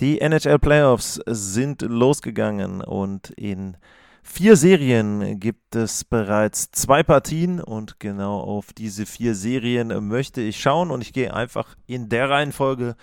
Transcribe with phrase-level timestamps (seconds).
[0.00, 3.76] Die NHL Playoffs sind losgegangen und in
[4.22, 10.58] vier Serien gibt es bereits zwei Partien und genau auf diese vier Serien möchte ich
[10.58, 12.96] schauen und ich gehe einfach in der Reihenfolge,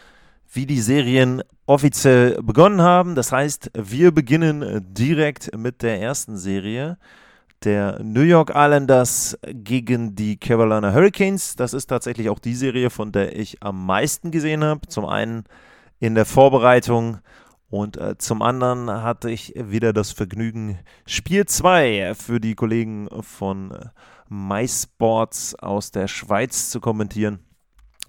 [0.52, 3.14] wie die Serien offiziell begonnen haben.
[3.14, 6.98] Das heißt, wir beginnen direkt mit der ersten Serie
[7.64, 11.56] der New York Islanders gegen die Carolina Hurricanes.
[11.56, 14.88] Das ist tatsächlich auch die Serie, von der ich am meisten gesehen habe.
[14.88, 15.44] Zum einen
[16.00, 17.20] in der Vorbereitung
[17.70, 23.72] und äh, zum anderen hatte ich wieder das Vergnügen, Spiel 2 für die Kollegen von
[23.72, 23.90] äh,
[24.30, 27.40] MySports aus der Schweiz zu kommentieren.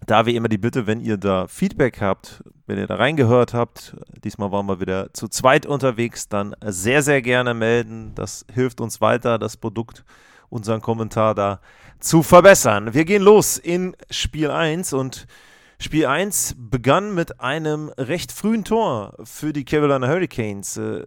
[0.06, 3.96] Da wie immer die Bitte, wenn ihr da Feedback habt, wenn ihr da reingehört habt,
[4.22, 8.12] diesmal waren wir wieder zu zweit unterwegs, dann sehr, sehr gerne melden.
[8.14, 10.04] Das hilft uns weiter, das Produkt,
[10.50, 11.60] unseren Kommentar da
[11.98, 12.94] zu verbessern.
[12.94, 15.26] Wir gehen los in Spiel 1 und
[15.80, 20.76] Spiel 1 begann mit einem recht frühen Tor für die Carolina Hurricanes.
[20.76, 21.04] Äh,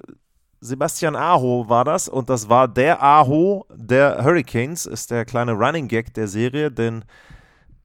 [0.62, 5.90] Sebastian Aho war das und das war der Aho der Hurricanes, ist der kleine Running
[5.90, 7.04] Gag der Serie, denn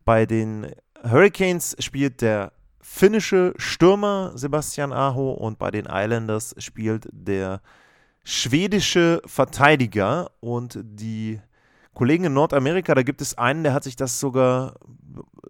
[0.04, 0.70] bei den
[1.02, 7.62] Hurricanes spielt der finnische Stürmer Sebastian Aho und bei den Islanders spielt der
[8.22, 11.40] schwedische Verteidiger und die
[11.94, 14.74] Kollegen in Nordamerika, da gibt es einen, der hat sich das sogar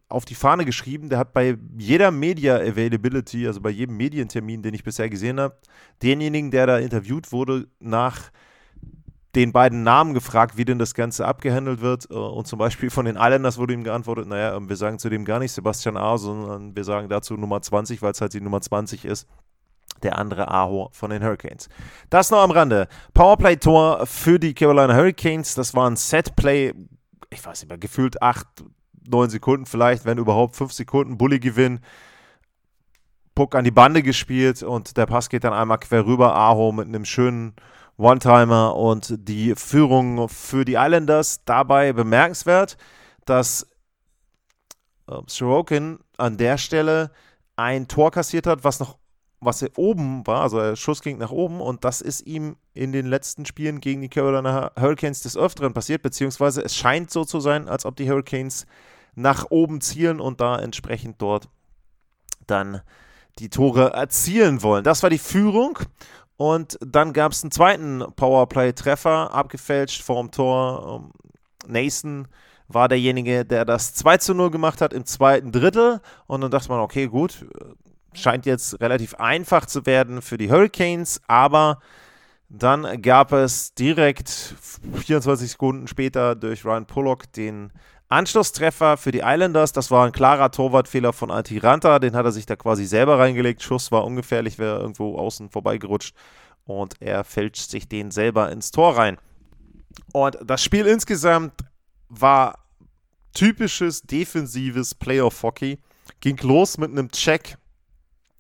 [0.08, 4.74] auf die Fahne geschrieben, der hat bei jeder Media Availability, also bei jedem Medientermin, den
[4.74, 5.56] ich bisher gesehen habe,
[6.02, 8.30] denjenigen, der da interviewt wurde, nach
[9.36, 12.10] den beiden Namen gefragt, wie denn das Ganze abgehandelt wird.
[12.10, 15.10] Äh, und zum Beispiel von den Islanders wurde ihm geantwortet, naja, ähm, wir sagen zu
[15.10, 18.40] dem gar nicht Sebastian A., sondern wir sagen dazu Nummer 20, weil es halt die
[18.40, 19.28] Nummer 20 ist.
[20.02, 21.68] Der andere Aho von den Hurricanes.
[22.10, 22.88] Das noch am Rande.
[23.14, 25.54] Powerplay-Tor für die Carolina Hurricanes.
[25.54, 26.74] Das war ein Set-Play,
[27.30, 28.46] ich weiß nicht mehr, gefühlt 8,
[29.08, 31.18] 9 Sekunden vielleicht, wenn überhaupt 5 Sekunden.
[31.18, 31.80] Bully-Gewinn.
[33.34, 36.34] Puck an die Bande gespielt und der Pass geht dann einmal quer rüber.
[36.34, 37.54] Aho mit einem schönen
[37.98, 41.44] One-Timer und die Führung für die Islanders.
[41.44, 42.78] Dabei bemerkenswert,
[43.26, 43.68] dass
[45.08, 47.10] äh, Sorokin an der Stelle
[47.56, 48.96] ein Tor kassiert hat, was noch
[49.40, 52.92] was er oben war, also der Schuss ging nach oben und das ist ihm in
[52.92, 57.40] den letzten Spielen gegen die Carolina Hurricanes des Öfteren passiert, beziehungsweise es scheint so zu
[57.40, 58.66] sein, als ob die Hurricanes
[59.16, 61.48] nach oben zielen und da entsprechend dort
[62.46, 62.82] dann
[63.38, 64.84] die Tore erzielen wollen.
[64.84, 65.78] Das war die Führung
[66.36, 71.00] und dann gab es einen zweiten Powerplay-Treffer, abgefälscht vorm Tor.
[71.00, 71.12] Ähm,
[71.66, 72.28] Nathan
[72.68, 76.00] war derjenige, der das 2 zu 0 gemacht hat im zweiten Drittel.
[76.26, 77.46] Und dann dachte man, okay, gut,
[78.12, 81.78] scheint jetzt relativ einfach zu werden für die Hurricanes, aber
[82.48, 84.28] dann gab es direkt
[85.04, 87.72] 24 Sekunden später durch Ryan Pollock den
[88.08, 89.72] Anschlusstreffer für die Islanders.
[89.72, 91.98] Das war ein klarer Torwartfehler von Altiranta.
[91.98, 93.62] Den hat er sich da quasi selber reingelegt.
[93.62, 96.14] Schuss war ungefährlich, wäre irgendwo außen vorbeigerutscht.
[96.64, 99.18] Und er fälscht sich den selber ins Tor rein.
[100.12, 101.52] Und das Spiel insgesamt
[102.08, 102.58] war
[103.34, 105.78] typisches defensives Playoff-Hockey.
[106.20, 107.58] Ging los mit einem Check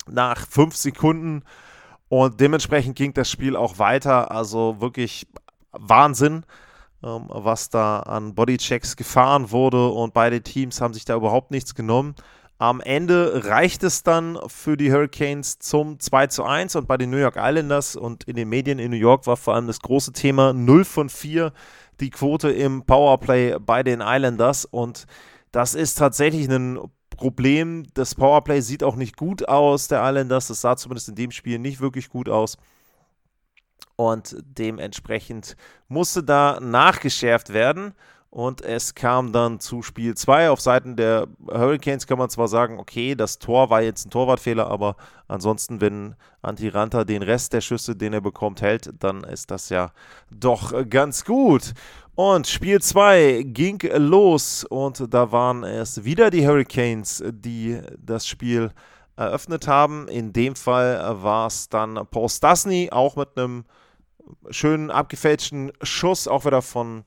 [0.08, 1.42] nach fünf Sekunden.
[2.08, 4.30] Und dementsprechend ging das Spiel auch weiter.
[4.30, 5.26] Also wirklich
[5.72, 6.44] Wahnsinn
[7.00, 12.14] was da an Bodychecks gefahren wurde und beide Teams haben sich da überhaupt nichts genommen.
[12.58, 17.10] Am Ende reicht es dann für die Hurricanes zum 2 zu 1 und bei den
[17.10, 20.12] New York Islanders und in den Medien in New York war vor allem das große
[20.12, 21.52] Thema 0 von 4
[22.00, 25.06] die Quote im Powerplay bei den Islanders und
[25.52, 26.78] das ist tatsächlich ein
[27.10, 27.84] Problem.
[27.94, 30.48] Das Powerplay sieht auch nicht gut aus, der Islanders.
[30.48, 32.56] Das sah zumindest in dem Spiel nicht wirklich gut aus
[33.96, 35.56] und dementsprechend
[35.88, 37.94] musste da nachgeschärft werden.
[38.28, 40.50] Und es kam dann zu Spiel 2.
[40.50, 44.66] Auf Seiten der Hurricanes kann man zwar sagen, okay, das Tor war jetzt ein Torwartfehler,
[44.66, 44.96] aber
[45.26, 49.90] ansonsten, wenn Antiranta den Rest der Schüsse, den er bekommt, hält, dann ist das ja
[50.30, 51.72] doch ganz gut.
[52.14, 58.70] Und Spiel 2 ging los und da waren es wieder die Hurricanes, die das Spiel
[59.16, 60.08] eröffnet haben.
[60.08, 63.64] In dem Fall war es dann Paul Stasny, auch mit einem
[64.50, 67.04] schönen abgefälschten Schuss, auch wieder von,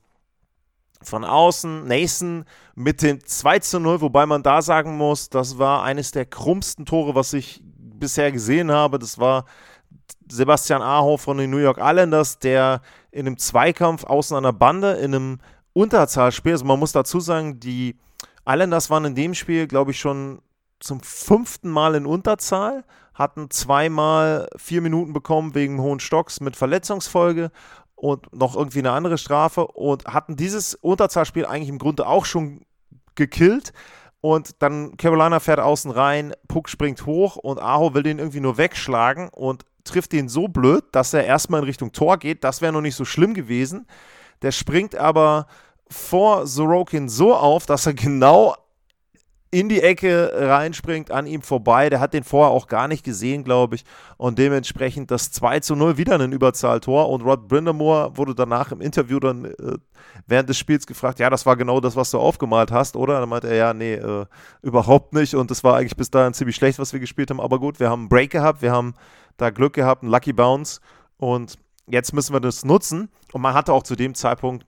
[1.02, 1.86] von außen.
[1.86, 6.26] Nathan mit dem 2 zu 0, wobei man da sagen muss, das war eines der
[6.26, 8.98] krummsten Tore, was ich bisher gesehen habe.
[8.98, 9.44] Das war
[10.30, 12.80] Sebastian Aho von den New York Islanders, der
[13.10, 15.38] in einem Zweikampf außen an der Bande, in einem
[15.72, 17.96] Unterzahlspiel, also man muss dazu sagen, die
[18.46, 20.40] Islanders waren in dem Spiel, glaube ich, schon
[20.80, 22.84] zum fünften Mal in Unterzahl,
[23.14, 27.50] hatten zweimal vier Minuten bekommen wegen hohen Stocks mit Verletzungsfolge
[27.94, 32.62] und noch irgendwie eine andere Strafe und hatten dieses Unterzahlspiel eigentlich im Grunde auch schon
[33.14, 33.72] gekillt.
[34.22, 38.58] Und dann Carolina fährt außen rein, Puck springt hoch und Aho will den irgendwie nur
[38.58, 42.44] wegschlagen und trifft den so blöd, dass er erstmal in Richtung Tor geht.
[42.44, 43.86] Das wäre noch nicht so schlimm gewesen.
[44.42, 45.46] Der springt aber
[45.90, 48.56] vor Sorokin so auf, dass er genau
[49.52, 51.90] in die Ecke reinspringt, an ihm vorbei.
[51.90, 53.84] Der hat den vorher auch gar nicht gesehen, glaube ich.
[54.16, 57.08] Und dementsprechend das 2 zu 0 wieder ein Überzahltor.
[57.08, 59.78] Und Rod Brindamore wurde danach im Interview dann äh,
[60.26, 63.18] während des Spiels gefragt, ja, das war genau das, was du aufgemalt hast, oder?
[63.18, 64.24] Dann meinte er, ja, nee, äh,
[64.62, 65.34] überhaupt nicht.
[65.34, 67.40] Und das war eigentlich bis dahin ziemlich schlecht, was wir gespielt haben.
[67.40, 68.94] Aber gut, wir haben einen Break gehabt, wir haben
[69.36, 70.80] da Glück gehabt, einen Lucky Bounce.
[71.16, 71.58] Und
[71.88, 73.08] jetzt müssen wir das nutzen.
[73.32, 74.64] Und man hatte auch zu dem Zeitpunkt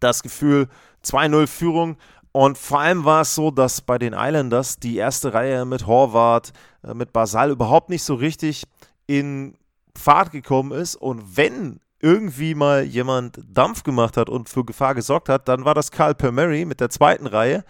[0.00, 0.68] das Gefühl,
[1.04, 1.96] 2-0 Führung.
[2.36, 6.52] Und vor allem war es so, dass bei den Islanders die erste Reihe mit Horvath,
[6.84, 8.64] äh, mit Basal überhaupt nicht so richtig
[9.06, 9.56] in
[9.96, 10.96] Fahrt gekommen ist.
[10.96, 15.72] Und wenn irgendwie mal jemand Dampf gemacht hat und für Gefahr gesorgt hat, dann war
[15.72, 17.64] das Carl Permary mit der zweiten Reihe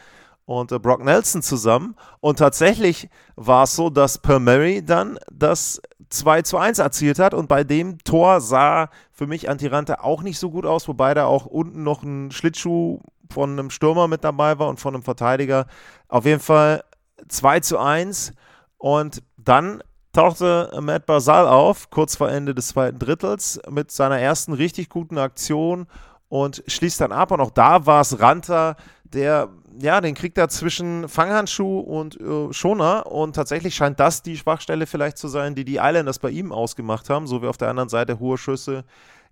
[0.46, 1.94] und äh, Brock Nelson zusammen.
[2.18, 5.80] Und tatsächlich war es so, dass Permary dann das
[6.10, 7.34] 2 zu 1 erzielt hat.
[7.34, 11.26] Und bei dem Tor sah für mich Antirante auch nicht so gut aus, wobei da
[11.26, 12.98] auch unten noch ein Schlittschuh
[13.32, 15.66] von einem Stürmer mit dabei war und von einem Verteidiger.
[16.08, 16.84] Auf jeden Fall
[17.28, 18.32] 2 zu 1.
[18.78, 19.82] Und dann
[20.12, 25.18] tauchte Matt Basal auf, kurz vor Ende des zweiten Drittels, mit seiner ersten richtig guten
[25.18, 25.86] Aktion
[26.28, 27.30] und schließt dann ab.
[27.30, 29.48] Und auch da war es Ranta, der
[29.80, 34.86] ja, den kriegt er zwischen Fanghandschuh und äh, Schoner und tatsächlich scheint das die Schwachstelle
[34.86, 37.88] vielleicht zu sein, die die Islanders bei ihm ausgemacht haben, so wie auf der anderen
[37.88, 38.84] Seite hohe Schüsse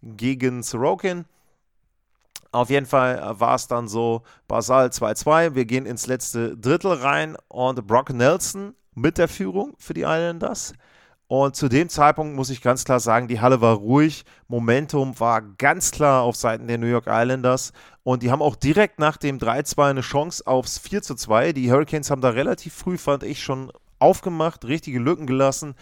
[0.02, 1.24] gegen Sorokin.
[2.54, 7.36] Auf jeden Fall war es dann so, Basal 2-2, wir gehen ins letzte Drittel rein
[7.48, 10.72] und Brock Nelson mit der Führung für die Islanders.
[11.26, 14.24] Und zu dem Zeitpunkt muss ich ganz klar sagen, die Halle war ruhig.
[14.46, 17.72] Momentum war ganz klar auf Seiten der New York Islanders.
[18.04, 21.54] Und die haben auch direkt nach dem 3-2 eine Chance aufs 4-2.
[21.54, 25.74] Die Hurricanes haben da relativ früh, fand ich, schon aufgemacht, richtige Lücken gelassen.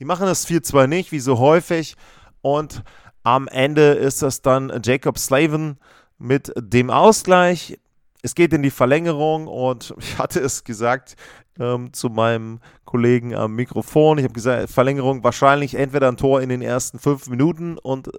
[0.00, 1.94] Die machen das 4-2 nicht, wie so häufig.
[2.42, 2.82] Und
[3.22, 5.78] am Ende ist das dann Jacob Slavin
[6.18, 7.78] mit dem Ausgleich.
[8.22, 11.16] Es geht in die Verlängerung und ich hatte es gesagt
[11.58, 14.18] ähm, zu meinem Kollegen am Mikrofon.
[14.18, 18.10] Ich habe gesagt, Verlängerung wahrscheinlich entweder ein Tor in den ersten fünf Minuten und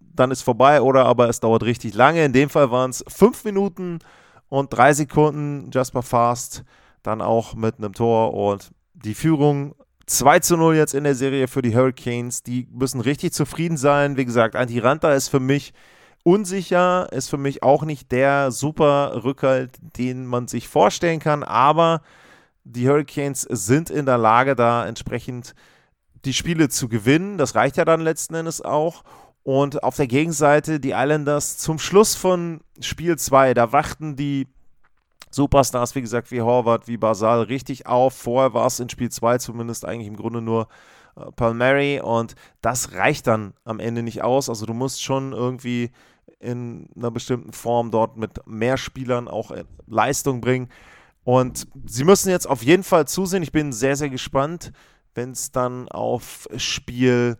[0.00, 2.24] dann ist vorbei oder aber es dauert richtig lange.
[2.24, 4.00] In dem Fall waren es fünf Minuten
[4.48, 6.64] und drei Sekunden Jasper Fast
[7.02, 9.74] dann auch mit einem Tor und die Führung
[10.06, 12.42] 2 zu 0 jetzt in der Serie für die Hurricanes.
[12.42, 14.16] Die müssen richtig zufrieden sein.
[14.16, 15.72] Wie gesagt, Antiranta ist für mich
[16.22, 22.02] unsicher, ist für mich auch nicht der super Rückhalt, den man sich vorstellen kann, aber
[22.64, 25.54] die Hurricanes sind in der Lage, da entsprechend
[26.24, 27.38] die Spiele zu gewinnen.
[27.38, 29.02] Das reicht ja dann letzten Endes auch.
[29.42, 34.46] Und auf der Gegenseite die Islanders zum Schluss von Spiel 2, da wachten die
[35.30, 38.14] Superstars, wie gesagt, wie Horvath, wie Basal richtig auf.
[38.14, 40.68] Vorher war es in Spiel 2 zumindest eigentlich im Grunde nur
[41.16, 44.48] äh, Palmieri und das reicht dann am Ende nicht aus.
[44.48, 45.90] Also du musst schon irgendwie
[46.40, 50.68] in einer bestimmten Form dort mit mehr Spielern auch äh, Leistung bringen.
[51.22, 53.42] Und sie müssen jetzt auf jeden Fall zusehen.
[53.42, 54.72] Ich bin sehr, sehr gespannt,
[55.14, 57.36] wenn es dann auf Spiel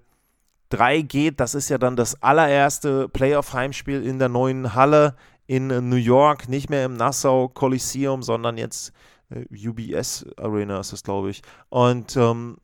[0.69, 1.40] 3 geht.
[1.40, 5.16] Das ist ja dann das allererste Playoff-Heimspiel in der neuen Halle
[5.47, 6.49] in New York.
[6.49, 8.92] Nicht mehr im Nassau Coliseum, sondern jetzt
[9.30, 11.42] äh, UBS Arena ist es, glaube ich.
[11.71, 12.59] Und ähm,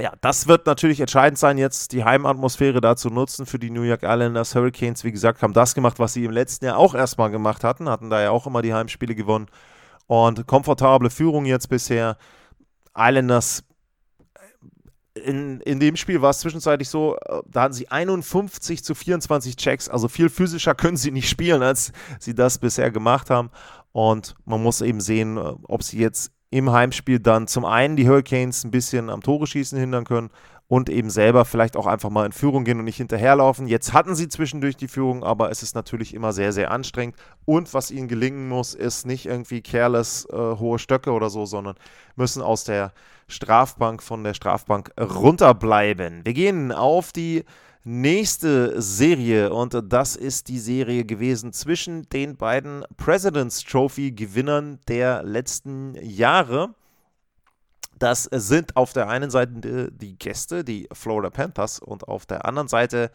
[0.00, 3.82] ja, das wird natürlich entscheidend sein, jetzt die Heimatmosphäre da zu nutzen für die New
[3.82, 4.54] York Islanders.
[4.54, 7.88] Hurricanes, wie gesagt, haben das gemacht, was sie im letzten Jahr auch erstmal gemacht hatten,
[7.88, 9.46] hatten da ja auch immer die Heimspiele gewonnen.
[10.06, 12.16] Und komfortable Führung jetzt bisher.
[12.96, 13.64] Islanders
[15.14, 19.56] in, in dem Spiel war es zwischenzeitlich so, äh, da hatten sie 51 zu 24
[19.56, 23.50] Checks, also viel physischer können sie nicht spielen, als sie das bisher gemacht haben.
[23.92, 28.08] Und man muss eben sehen, äh, ob sie jetzt im Heimspiel dann zum einen die
[28.08, 30.30] Hurricanes ein bisschen am Tore schießen hindern können
[30.68, 33.66] und eben selber vielleicht auch einfach mal in Führung gehen und nicht hinterherlaufen.
[33.66, 37.16] Jetzt hatten sie zwischendurch die Führung, aber es ist natürlich immer sehr, sehr anstrengend.
[37.44, 41.74] Und was ihnen gelingen muss, ist nicht irgendwie careless äh, hohe Stöcke oder so, sondern
[42.14, 42.92] müssen aus der
[43.26, 46.24] Strafbank von der Strafbank runterbleiben.
[46.24, 47.44] Wir gehen auf die
[47.84, 55.22] nächste Serie und das ist die Serie gewesen zwischen den beiden President's Trophy Gewinnern der
[55.22, 56.74] letzten Jahre.
[57.98, 62.68] Das sind auf der einen Seite die Gäste, die Florida Panthers, und auf der anderen
[62.68, 63.10] Seite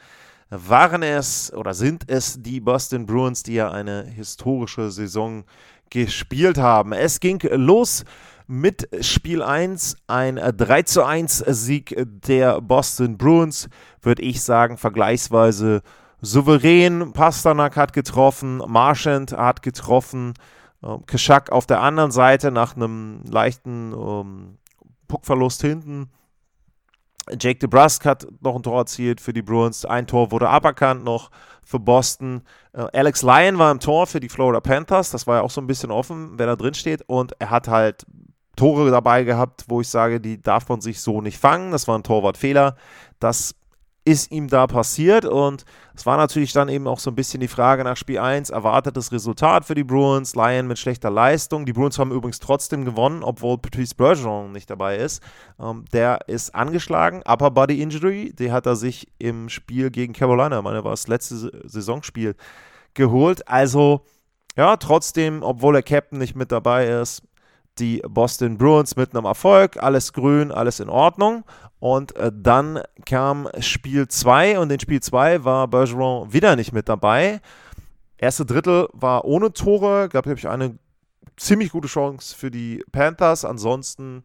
[0.50, 5.44] waren es oder sind es die Boston Bruins, die ja eine historische Saison
[5.90, 6.94] gespielt haben.
[6.94, 8.06] Es ging los
[8.52, 13.70] mit Spiel 1, ein 3 zu 1 Sieg der Boston Bruins,
[14.02, 15.84] würde ich sagen, vergleichsweise
[16.20, 17.14] souverän.
[17.14, 20.34] Pasternak hat getroffen, Marchand hat getroffen,
[20.84, 24.58] ähm, Kashak auf der anderen Seite nach einem leichten ähm,
[25.08, 26.10] Puckverlust hinten.
[27.40, 29.86] Jake DeBrusk hat noch ein Tor erzielt für die Bruins.
[29.86, 31.30] Ein Tor wurde aberkannt noch
[31.64, 32.42] für Boston.
[32.74, 35.12] Äh, Alex Lyon war im Tor für die Florida Panthers.
[35.12, 37.04] Das war ja auch so ein bisschen offen, wer da drin steht.
[37.06, 38.08] Und er hat halt
[38.60, 41.72] Tore dabei gehabt, wo ich sage, die darf man sich so nicht fangen.
[41.72, 42.76] Das war ein Torwartfehler.
[43.20, 43.56] Das
[44.06, 47.48] ist ihm da passiert und es war natürlich dann eben auch so ein bisschen die
[47.48, 51.66] Frage nach Spiel 1, erwartetes Resultat für die Bruins, Lion mit schlechter Leistung.
[51.66, 55.22] Die Bruins haben übrigens trotzdem gewonnen, obwohl Patrice Bergeron nicht dabei ist.
[55.60, 60.62] Ähm, der ist angeschlagen, Upper Body Injury, die hat er sich im Spiel gegen Carolina,
[60.62, 62.36] meine, war das letzte Saisonspiel,
[62.94, 63.48] geholt.
[63.48, 64.06] Also
[64.56, 67.22] ja, trotzdem, obwohl der Captain nicht mit dabei ist,
[67.80, 71.44] die Boston Bruins mit einem Erfolg, alles grün, alles in Ordnung.
[71.80, 76.90] Und äh, dann kam Spiel 2 und in Spiel 2 war Bergeron wieder nicht mit
[76.90, 77.42] dabei.
[78.18, 80.78] Erste Drittel war ohne Tore, gab, glaube ich, eine
[81.38, 83.46] ziemlich gute Chance für die Panthers.
[83.46, 84.24] Ansonsten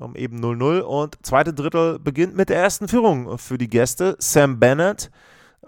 [0.00, 0.80] ähm, eben 0-0.
[0.80, 4.16] Und zweite Drittel beginnt mit der ersten Führung für die Gäste.
[4.18, 5.10] Sam Bennett,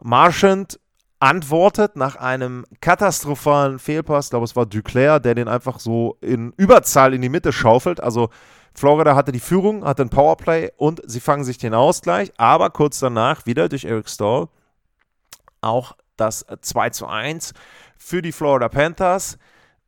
[0.00, 0.78] Marchand
[1.22, 4.26] antwortet nach einem katastrophalen Fehlpass.
[4.26, 8.02] Ich glaube, es war Duclair, der den einfach so in Überzahl in die Mitte schaufelt.
[8.02, 8.30] Also
[8.74, 12.98] Florida hatte die Führung, hatte ein Powerplay und sie fangen sich den Ausgleich, aber kurz
[12.98, 14.48] danach wieder durch Eric Stahl
[15.60, 17.54] auch das 2 zu 1
[17.96, 19.38] für die Florida Panthers.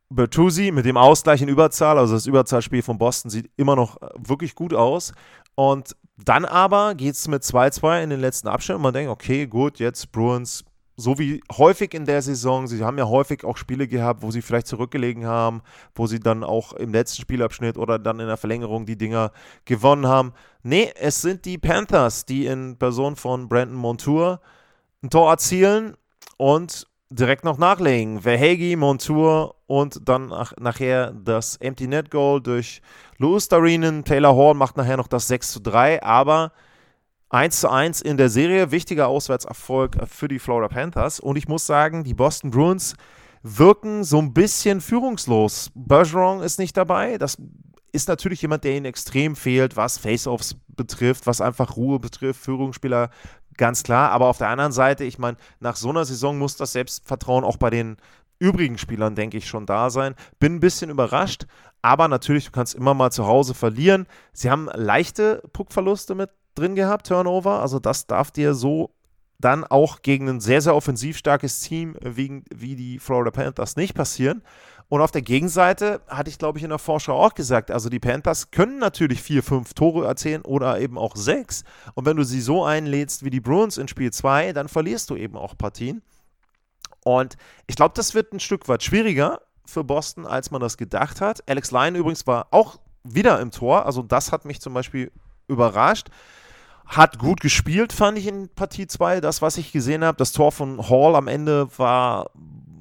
[0.07, 4.07] Bertuzzi mit dem Ausgleich in Überzahl, also das Überzahlspiel von Boston sieht immer noch äh,
[4.17, 5.11] wirklich gut aus.
[5.55, 9.47] Und dann aber geht es mit 2-2 in den letzten Abschnitt und man denkt, okay,
[9.47, 10.63] gut, jetzt Bruins
[10.97, 14.41] so wie häufig in der Saison, sie haben ja häufig auch Spiele gehabt, wo sie
[14.41, 15.61] vielleicht zurückgelegen haben,
[15.93, 19.31] wo sie dann auch im letzten Spielabschnitt oder dann in der Verlängerung die Dinger
[19.65, 20.33] gewonnen haben.
[20.63, 24.39] Nee, es sind die Panthers, die in Person von Brandon Montour
[25.03, 25.95] ein Tor erzielen
[26.37, 28.21] und direkt noch nachlegen.
[28.21, 32.81] Verhegi, Montour und dann nach, nachher das Empty Net Goal durch
[33.17, 34.03] Louis Darinen.
[34.03, 36.51] Taylor Horn macht nachher noch das 6 zu 3, aber
[37.35, 38.71] 1 zu 1 in der Serie.
[38.71, 41.19] Wichtiger Auswärtserfolg für die Florida Panthers.
[41.19, 42.95] Und ich muss sagen, die Boston Bruins
[43.43, 45.69] wirken so ein bisschen führungslos.
[45.75, 47.17] Bergeron ist nicht dabei.
[47.17, 47.37] Das
[47.91, 53.09] ist natürlich jemand, der ihnen extrem fehlt, was Face-Offs betrifft, was einfach Ruhe betrifft, Führungsspieler,
[53.57, 54.11] ganz klar.
[54.11, 57.57] Aber auf der anderen Seite, ich meine, nach so einer Saison muss das Selbstvertrauen auch
[57.57, 57.97] bei den
[58.39, 60.15] übrigen Spielern, denke ich, schon da sein.
[60.39, 61.47] Bin ein bisschen überrascht,
[61.81, 64.07] aber natürlich, du kannst immer mal zu Hause verlieren.
[64.31, 67.61] Sie haben leichte Puckverluste mit drin gehabt, Turnover.
[67.61, 68.91] Also das darf dir so
[69.39, 73.93] dann auch gegen ein sehr, sehr offensiv starkes Team wie, wie die Florida Panthers nicht
[73.93, 74.41] passieren.
[74.87, 77.99] Und auf der Gegenseite hatte ich, glaube ich, in der Vorschau auch gesagt, also die
[77.99, 81.63] Panthers können natürlich vier, fünf Tore erzählen oder eben auch sechs.
[81.95, 85.15] Und wenn du sie so einlädst wie die Bruins in Spiel 2, dann verlierst du
[85.15, 86.03] eben auch Partien.
[87.03, 87.35] Und
[87.67, 91.47] ich glaube, das wird ein Stück weit schwieriger für Boston, als man das gedacht hat.
[91.49, 93.85] Alex Lyon übrigens war auch wieder im Tor.
[93.87, 95.11] Also das hat mich zum Beispiel
[95.47, 96.09] überrascht.
[96.85, 99.21] Hat gut gespielt, fand ich in Partie 2.
[99.21, 102.29] Das, was ich gesehen habe, das Tor von Hall am Ende war,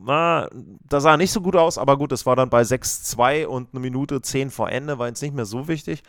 [0.04, 0.48] na,
[0.88, 3.80] da sah nicht so gut aus, aber gut, es war dann bei 6-2 und eine
[3.80, 6.02] Minute 10 vor Ende, war jetzt nicht mehr so wichtig.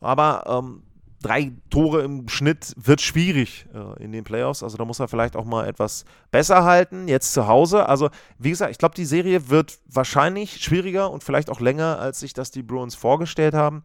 [0.00, 0.82] Aber ähm,
[1.22, 4.62] drei Tore im Schnitt wird schwierig äh, in den Playoffs.
[4.62, 7.08] Also da muss er vielleicht auch mal etwas besser halten.
[7.08, 7.88] Jetzt zu Hause.
[7.88, 12.20] Also wie gesagt, ich glaube, die Serie wird wahrscheinlich schwieriger und vielleicht auch länger, als
[12.20, 13.84] sich das die Bruins vorgestellt haben.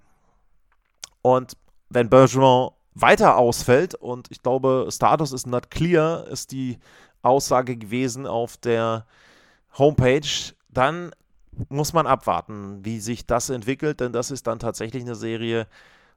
[1.21, 1.57] Und
[1.89, 6.79] wenn Bergeron weiter ausfällt und ich glaube, Status ist not clear, ist die
[7.21, 9.05] Aussage gewesen auf der
[9.77, 11.11] Homepage, dann
[11.69, 15.67] muss man abwarten, wie sich das entwickelt, denn das ist dann tatsächlich eine Serie,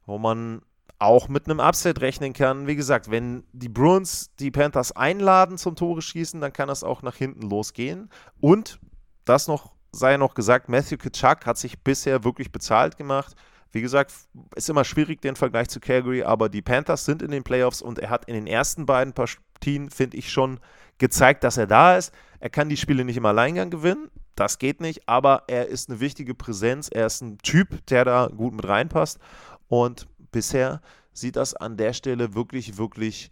[0.05, 0.61] wo man
[0.97, 2.67] auch mit einem Upset rechnen kann.
[2.67, 7.01] Wie gesagt, wenn die Bruins die Panthers einladen zum Tore schießen, dann kann das auch
[7.01, 8.09] nach hinten losgehen.
[8.39, 8.79] Und
[9.25, 13.35] das noch sei noch gesagt, Matthew Kitschak hat sich bisher wirklich bezahlt gemacht.
[13.75, 14.13] Wie gesagt,
[14.55, 17.99] ist immer schwierig den Vergleich zu Calgary, aber die Panthers sind in den Playoffs und
[17.99, 20.61] er hat in den ersten beiden Partien, finde ich, schon
[20.97, 22.13] gezeigt, dass er da ist.
[22.39, 25.99] Er kann die Spiele nicht im Alleingang gewinnen, das geht nicht, aber er ist eine
[25.99, 26.87] wichtige Präsenz.
[26.87, 29.19] Er ist ein Typ, der da gut mit reinpasst
[29.67, 30.79] und bisher
[31.11, 33.29] sieht das an der Stelle wirklich, wirklich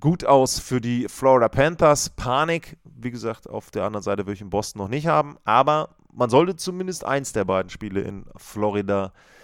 [0.00, 2.10] gut aus für die Florida Panthers.
[2.10, 5.96] Panik, wie gesagt, auf der anderen Seite würde ich in Boston noch nicht haben, aber
[6.12, 9.37] man sollte zumindest eins der beiden Spiele in Florida gewinnen.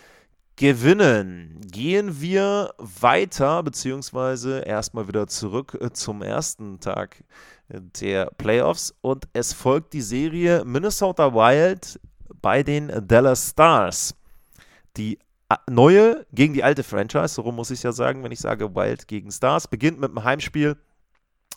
[0.56, 7.24] Gehen wir weiter, beziehungsweise erstmal wieder zurück äh, zum ersten Tag
[7.68, 11.98] der Playoffs und es folgt die Serie Minnesota Wild
[12.40, 14.14] bei den Dallas Stars.
[14.96, 15.18] Die
[15.48, 19.08] äh, neue gegen die alte Franchise, so muss ich ja sagen, wenn ich sage Wild
[19.08, 20.76] gegen Stars, beginnt mit dem Heimspiel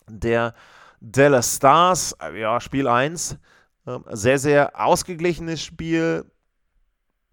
[0.08, 0.54] der
[1.00, 3.36] Dallas Stars, äh, ja, Spiel 1.
[3.86, 6.24] Ähm, sehr, sehr ausgeglichenes Spiel.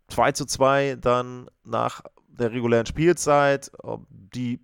[0.09, 3.71] 2 zu 2 dann nach der regulären Spielzeit.
[4.07, 4.59] Die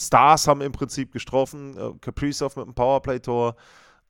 [0.00, 1.76] Stars haben im Prinzip getroffen.
[1.76, 3.56] Äh, Kaprizov mit einem Powerplay-Tor.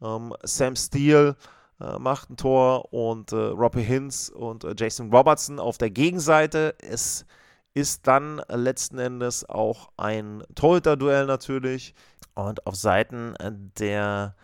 [0.00, 1.36] Ähm, Sam Steele
[1.80, 6.74] äh, macht ein Tor und äh, Robbie Hintz und Jason Robertson auf der Gegenseite.
[6.80, 7.26] Es
[7.74, 11.94] ist dann letzten Endes auch ein Torhüter-Duell natürlich.
[12.34, 13.34] Und auf Seiten
[13.78, 14.34] der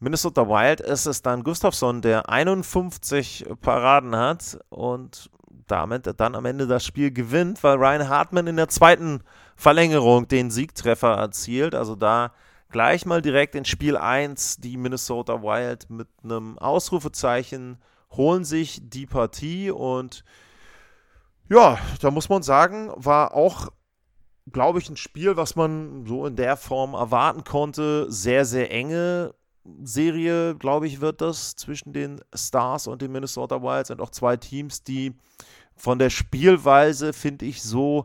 [0.00, 5.30] Minnesota Wild ist es dann Gustafsson, der 51 Paraden hat und
[5.70, 9.22] damit dann am Ende das Spiel gewinnt, weil Ryan Hartman in der zweiten
[9.56, 11.74] Verlängerung den Siegtreffer erzielt.
[11.74, 12.32] Also da
[12.70, 17.78] gleich mal direkt in Spiel 1 die Minnesota Wild mit einem Ausrufezeichen
[18.12, 20.24] holen sich die Partie und
[21.48, 23.68] ja, da muss man sagen, war auch,
[24.52, 28.10] glaube ich, ein Spiel, was man so in der Form erwarten konnte.
[28.10, 29.34] Sehr, sehr enge
[29.82, 33.88] Serie, glaube ich, wird das zwischen den Stars und den Minnesota Wild.
[33.88, 35.12] Sind auch zwei Teams, die
[35.80, 38.04] von der Spielweise, finde ich, so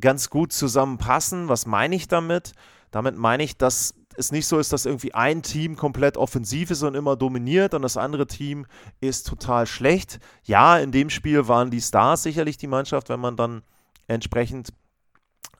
[0.00, 1.48] ganz gut zusammenpassen.
[1.48, 2.52] Was meine ich damit?
[2.90, 6.82] Damit meine ich, dass es nicht so ist, dass irgendwie ein Team komplett offensiv ist
[6.82, 8.66] und immer dominiert und das andere Team
[9.00, 10.18] ist total schlecht.
[10.42, 13.62] Ja, in dem Spiel waren die Stars sicherlich die Mannschaft, wenn man dann
[14.08, 14.70] entsprechend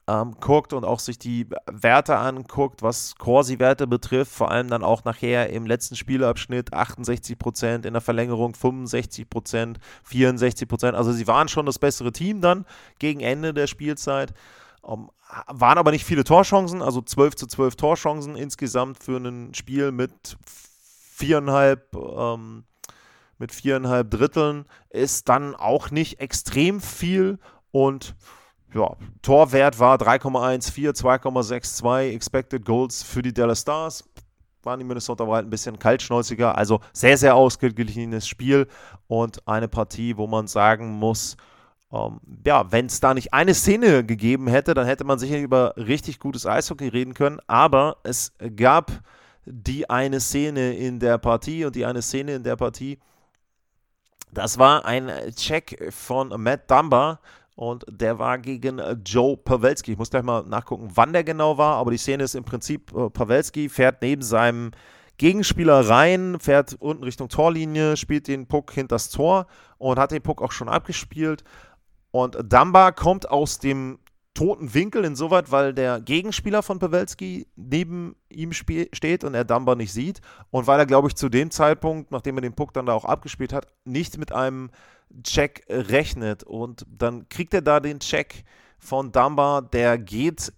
[0.07, 5.05] ähm, guckt und auch sich die Werte anguckt, was Corsi-Werte betrifft, vor allem dann auch
[5.05, 9.77] nachher im letzten Spielabschnitt 68%, in der Verlängerung 65%,
[10.09, 10.91] 64%.
[10.91, 12.65] Also sie waren schon das bessere Team dann
[12.99, 14.33] gegen Ende der Spielzeit.
[14.81, 15.09] Um, ähm,
[15.47, 20.37] waren aber nicht viele Torchancen, also 12 zu 12 Torchancen insgesamt für ein Spiel mit
[20.45, 22.65] viereinhalb, ähm,
[23.37, 27.39] mit viereinhalb Dritteln ist dann auch nicht extrem viel
[27.71, 28.15] und
[28.73, 34.03] ja, Torwert war 3,14, 2,62 Expected Goals für die Dallas Stars.
[34.63, 36.57] Waren die Minnesota Wild ein bisschen kaltschnäuziger.
[36.57, 38.67] Also sehr, sehr ausgeglichenes Spiel
[39.07, 41.35] und eine Partie, wo man sagen muss,
[41.91, 45.75] ähm, ja, wenn es da nicht eine Szene gegeben hätte, dann hätte man sicher über
[45.77, 47.39] richtig gutes Eishockey reden können.
[47.47, 48.91] Aber es gab
[49.45, 52.99] die eine Szene in der Partie und die eine Szene in der Partie,
[54.31, 57.19] das war ein Check von Matt Dumba
[57.55, 59.91] und der war gegen äh, Joe Pawelski.
[59.91, 62.91] Ich muss gleich mal nachgucken, wann der genau war, aber die Szene ist im Prinzip,
[62.95, 64.71] äh, Pawelski fährt neben seinem
[65.17, 69.45] Gegenspieler rein, fährt unten Richtung Torlinie, spielt den Puck hinter das Tor
[69.77, 71.43] und hat den Puck auch schon abgespielt.
[72.09, 73.99] Und Damba kommt aus dem
[74.33, 79.93] toten Winkel insoweit, weil der Gegenspieler von Pawelski neben ihm steht und er Damba nicht
[79.93, 80.21] sieht.
[80.49, 83.05] Und weil er, glaube ich, zu dem Zeitpunkt, nachdem er den Puck dann da auch
[83.05, 84.71] abgespielt hat, nicht mit einem
[85.23, 86.43] Check rechnet.
[86.43, 88.43] Und dann kriegt er da den Check
[88.79, 90.51] von Damba, der geht.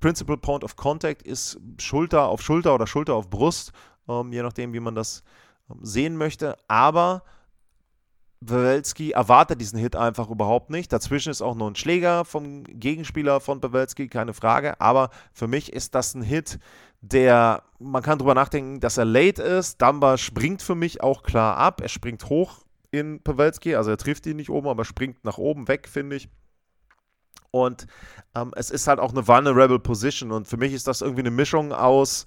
[0.00, 3.72] Principal Point of Contact ist Schulter auf Schulter oder Schulter auf Brust,
[4.08, 5.22] ähm, je nachdem, wie man das
[5.70, 6.56] ähm, sehen möchte.
[6.66, 7.22] Aber
[8.44, 10.92] Pawelski erwartet diesen Hit einfach überhaupt nicht.
[10.92, 14.80] Dazwischen ist auch noch ein Schläger vom Gegenspieler von Pawelski, keine Frage.
[14.80, 16.58] Aber für mich ist das ein Hit,
[17.00, 19.82] der, man kann drüber nachdenken, dass er late ist.
[19.82, 21.80] Damba springt für mich auch klar ab.
[21.80, 23.74] Er springt hoch in Pawelski.
[23.74, 26.28] Also er trifft ihn nicht oben, aber springt nach oben weg, finde ich.
[27.50, 27.86] Und
[28.34, 30.32] ähm, es ist halt auch eine vulnerable Position.
[30.32, 32.26] Und für mich ist das irgendwie eine Mischung aus,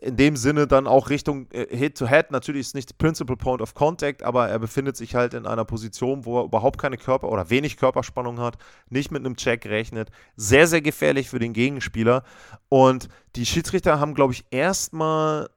[0.00, 2.26] in dem Sinne dann auch Richtung äh, Head-to-Head.
[2.26, 2.32] -Head.
[2.32, 6.24] Natürlich ist nicht Principal Point of Contact, aber er befindet sich halt in einer Position,
[6.24, 8.56] wo er überhaupt keine Körper- oder wenig Körperspannung hat,
[8.88, 10.10] nicht mit einem Check rechnet.
[10.36, 12.22] Sehr, sehr gefährlich für den Gegenspieler.
[12.68, 15.48] Und die Schiedsrichter haben, glaube ich, erstmal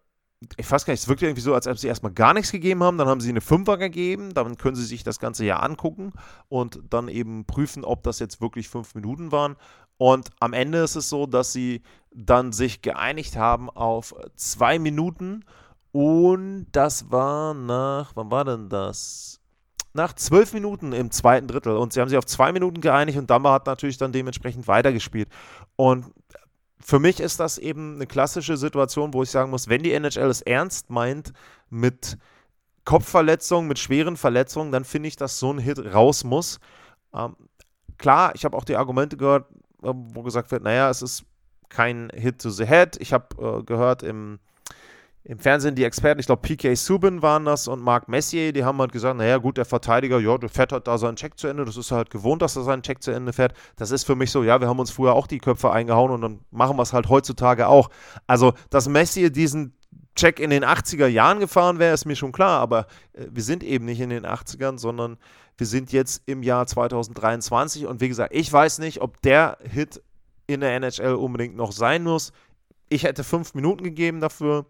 [0.56, 2.82] ich weiß gar nicht, es wirkt irgendwie so, als ob sie erstmal gar nichts gegeben
[2.82, 6.14] haben, dann haben sie eine Fünfer gegeben, dann können sie sich das Ganze ja angucken
[6.48, 9.58] und dann eben prüfen, ob das jetzt wirklich fünf Minuten waren.
[9.98, 15.46] Und am Ende ist es so, dass sie dann sich geeinigt haben auf zwei Minuten
[15.92, 19.40] und das war nach, wann war denn das?
[19.94, 23.30] Nach zwölf Minuten im zweiten Drittel und sie haben sich auf zwei Minuten geeinigt und
[23.30, 25.30] Dumba hat natürlich dann dementsprechend weitergespielt.
[25.76, 26.14] Und
[26.80, 30.30] für mich ist das eben eine klassische Situation, wo ich sagen muss, wenn die NHL
[30.30, 31.34] es ernst meint
[31.70, 32.18] mit
[32.86, 36.60] Kopfverletzungen, mit schweren Verletzungen, dann finde ich, dass so ein Hit raus muss.
[37.14, 37.36] Ähm,
[37.98, 39.46] klar, ich habe auch die Argumente gehört,
[39.82, 41.26] wo gesagt wird, naja, es ist
[41.70, 42.98] kein Hit to the Head.
[43.00, 44.40] Ich habe äh, gehört im
[45.30, 48.80] im Fernsehen die Experten, ich glaube PK Subin waren das und Marc Messier, die haben
[48.80, 51.66] halt gesagt, naja gut, der Verteidiger, ja, der fährt halt da seinen Check zu Ende,
[51.66, 53.54] das ist halt gewohnt, dass er seinen Check zu Ende fährt.
[53.76, 56.22] Das ist für mich so, ja, wir haben uns früher auch die Köpfe eingehauen und
[56.22, 57.90] dann machen wir es halt heutzutage auch.
[58.28, 59.74] Also, dass Messier diesen
[60.16, 63.64] Check in den 80er Jahren gefahren wäre, ist mir schon klar, aber äh, wir sind
[63.64, 65.18] eben nicht in den 80ern, sondern
[65.58, 70.02] wir sind jetzt im Jahr 2023 und wie gesagt, ich weiß nicht, ob der Hit
[70.50, 72.34] in der NHL unbedingt noch sein muss.
[72.90, 74.66] Ich hätte fünf Minuten gegeben dafür.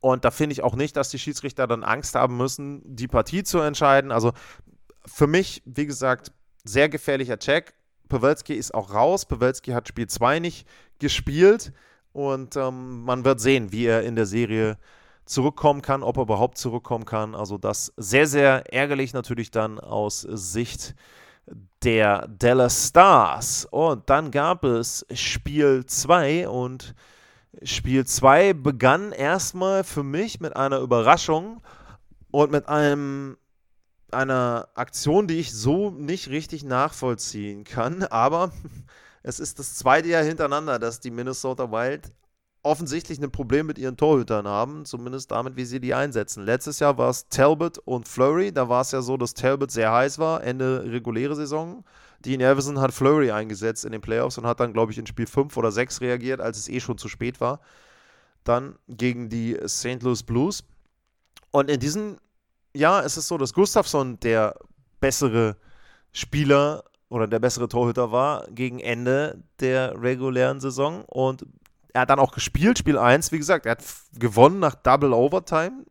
[0.00, 3.42] Und da finde ich auch nicht, dass die Schiedsrichter dann Angst haben müssen, die Partie
[3.42, 4.12] zu entscheiden.
[4.12, 4.32] Also
[5.06, 6.32] für mich, wie gesagt,
[6.64, 7.74] sehr gefährlicher Check.
[8.08, 9.24] Pawelski ist auch raus.
[9.24, 11.72] Pawelski hat Spiel 2 nicht gespielt.
[12.12, 14.76] Und ähm, man wird sehen, wie er in der Serie
[15.24, 17.34] zurückkommen kann, ob er überhaupt zurückkommen kann.
[17.34, 20.94] Also das sehr, sehr ärgerlich natürlich dann aus Sicht
[21.82, 23.66] der Dallas Stars.
[23.70, 26.94] Und dann gab es Spiel 2 und
[27.62, 31.60] Spiel 2 begann erstmal für mich mit einer Überraschung
[32.30, 33.36] und mit einem
[34.10, 38.52] einer Aktion, die ich so nicht richtig nachvollziehen kann, aber
[39.22, 42.12] es ist das zweite Jahr hintereinander, dass die Minnesota Wild
[42.62, 46.44] offensichtlich ein Problem mit ihren Torhütern haben, zumindest damit, wie sie die einsetzen.
[46.44, 49.92] Letztes Jahr war es Talbot und Flurry, da war es ja so, dass Talbot sehr
[49.92, 51.84] heiß war, Ende reguläre Saison.
[52.24, 55.26] Dean Everson hat Flurry eingesetzt in den Playoffs und hat dann, glaube ich, in Spiel
[55.26, 57.60] 5 oder 6 reagiert, als es eh schon zu spät war.
[58.44, 60.02] Dann gegen die St.
[60.02, 60.62] Louis Blues.
[61.50, 62.18] Und in diesem
[62.74, 64.54] Jahr ist es so, dass Gustafsson der
[65.00, 65.56] bessere
[66.12, 71.04] Spieler oder der bessere Torhüter war gegen Ende der regulären Saison.
[71.06, 71.44] Und
[71.92, 73.84] er hat dann auch gespielt, Spiel 1, wie gesagt, er hat
[74.18, 75.84] gewonnen nach Double Overtime.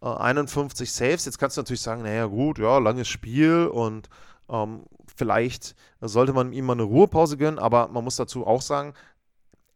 [0.00, 1.24] 51 äh, Saves.
[1.24, 4.08] Jetzt kannst du natürlich sagen, naja, gut, ja, langes Spiel und
[4.50, 4.84] ähm,
[5.16, 8.94] vielleicht sollte man ihm mal eine Ruhepause gönnen, aber man muss dazu auch sagen,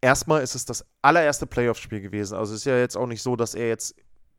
[0.00, 2.36] erstmal ist es das allererste Playoff-Spiel gewesen.
[2.36, 3.94] Also es ist ja jetzt auch nicht so, dass er jetzt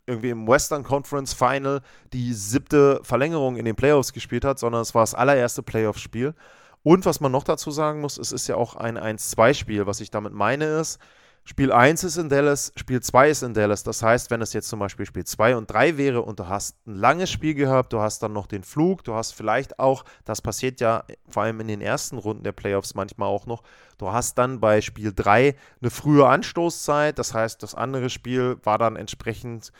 [0.06, 1.82] irgendwie im Western Conference Final
[2.13, 6.34] die siebte Verlängerung in den Playoffs gespielt hat, sondern es war das allererste Playoff-Spiel.
[6.82, 9.86] Und was man noch dazu sagen muss, es ist ja auch ein 1-2-Spiel.
[9.86, 10.99] Was ich damit meine ist,
[11.43, 13.84] Spiel 1 ist in Dallas, Spiel 2 ist in Dallas.
[13.84, 16.78] Das heißt, wenn es jetzt zum Beispiel Spiel 2 und 3 wäre und du hast
[16.86, 20.41] ein langes Spiel gehabt, du hast dann noch den Flug, du hast vielleicht auch, das
[20.41, 23.63] passiert ja vor allem in den ersten Runden der Playoffs manchmal auch noch,
[23.97, 27.17] du hast dann bei Spiel 3 eine frühe Anstoßzeit.
[27.17, 29.71] Das heißt, das andere Spiel war dann entsprechend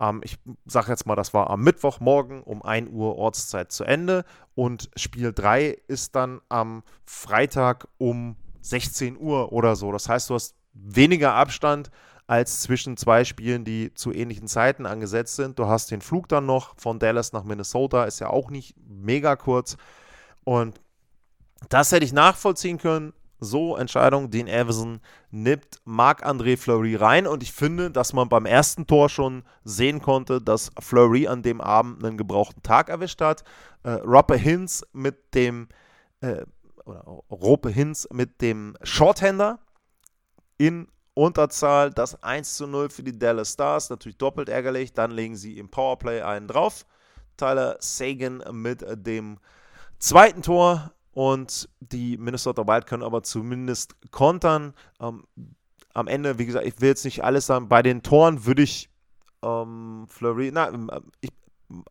[0.00, 4.24] ähm, ich sage jetzt mal, das war am Mittwochmorgen um 1 Uhr Ortszeit zu Ende
[4.54, 9.92] und Spiel 3 ist dann am Freitag um 16 Uhr oder so.
[9.92, 11.90] Das heißt, du hast weniger Abstand
[12.26, 15.58] als zwischen zwei Spielen, die zu ähnlichen Zeiten angesetzt sind.
[15.58, 19.34] Du hast den Flug dann noch von Dallas nach Minnesota, ist ja auch nicht mega
[19.34, 19.76] kurz.
[20.44, 20.78] Und
[21.70, 23.14] das hätte ich nachvollziehen können.
[23.40, 28.86] So Entscheidung, den Everson nimmt Marc-André Fleury rein und ich finde, dass man beim ersten
[28.86, 33.44] Tor schon sehen konnte, dass Fleury an dem Abend einen gebrauchten Tag erwischt hat.
[33.84, 35.68] Äh, Roppe Hinz mit dem
[36.20, 36.42] äh,
[36.84, 39.60] oder Rope Hinz mit dem Shorthander
[40.58, 41.90] in Unterzahl.
[41.90, 43.90] Das 1 zu 0 für die Dallas Stars.
[43.90, 44.92] Natürlich doppelt ärgerlich.
[44.92, 46.84] Dann legen sie im Powerplay einen drauf.
[47.36, 49.38] Tyler Sagan mit dem
[49.98, 50.92] zweiten Tor.
[51.12, 54.74] Und die Minnesota Wild können aber zumindest kontern.
[55.00, 55.24] Ähm,
[55.94, 57.68] am Ende, wie gesagt, ich will jetzt nicht alles sagen.
[57.68, 58.88] Bei den Toren würde ich
[59.42, 60.70] ähm, Fleury, na,
[61.20, 61.32] ich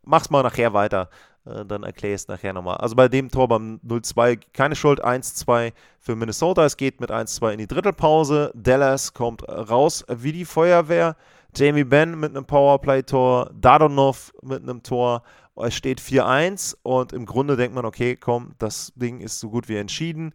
[0.04, 1.10] mach's mal nachher weiter.
[1.48, 2.78] Äh, dann erkläre ich es nachher nochmal.
[2.78, 6.66] Also bei dem Tor beim 0-2 keine Schuld, 1-2 für Minnesota.
[6.66, 8.52] Es geht mit 1-2 in die Drittelpause.
[8.56, 11.16] Dallas kommt raus wie die Feuerwehr.
[11.56, 15.24] Jamie Benn mit einem Powerplay-Tor, Dadonov mit einem Tor.
[15.56, 19.68] Es steht 4-1 und im Grunde denkt man, okay, komm, das Ding ist so gut
[19.68, 20.34] wie entschieden.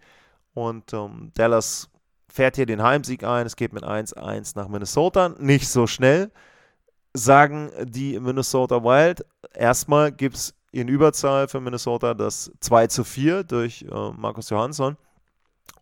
[0.55, 1.91] Und ähm, Dallas
[2.29, 3.47] fährt hier den Heimsieg ein.
[3.47, 5.35] Es geht mit 1-1 nach Minnesota.
[5.39, 6.33] Nicht so schnell,
[7.15, 9.25] sagen die Minnesota Wild.
[9.55, 14.97] Erstmal gibt es in Überzahl für Minnesota das 2 zu 4 durch äh, Markus Johansson.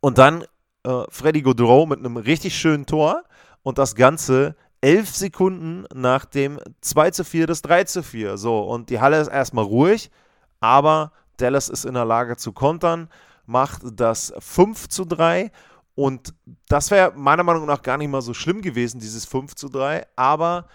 [0.01, 0.45] Und dann
[0.85, 3.23] äh, Freddy Gaudreau mit einem richtig schönen Tor
[3.63, 8.37] und das Ganze elf Sekunden nach dem 2 zu 4 das 3 zu 4.
[8.37, 10.11] So, und die Halle ist erstmal ruhig,
[10.59, 13.09] aber Dallas ist in der Lage zu kontern,
[13.47, 15.53] macht das 5 zu 3
[15.95, 16.35] und
[16.69, 20.07] das wäre meiner Meinung nach gar nicht mal so schlimm gewesen, dieses 5 zu 3,
[20.17, 20.67] aber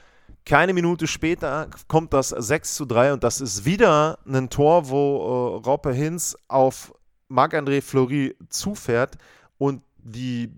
[0.45, 5.57] keine Minute später kommt das 6 zu 3 und das ist wieder ein Tor, wo
[5.57, 6.93] äh, Roppe Hinz auf
[7.27, 9.17] Marc-André Fleury zufährt
[9.57, 10.51] und die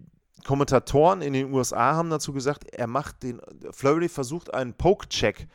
[0.45, 5.47] Kommentatoren in den USA haben dazu gesagt, er macht den, Fleury versucht einen Poke-Check.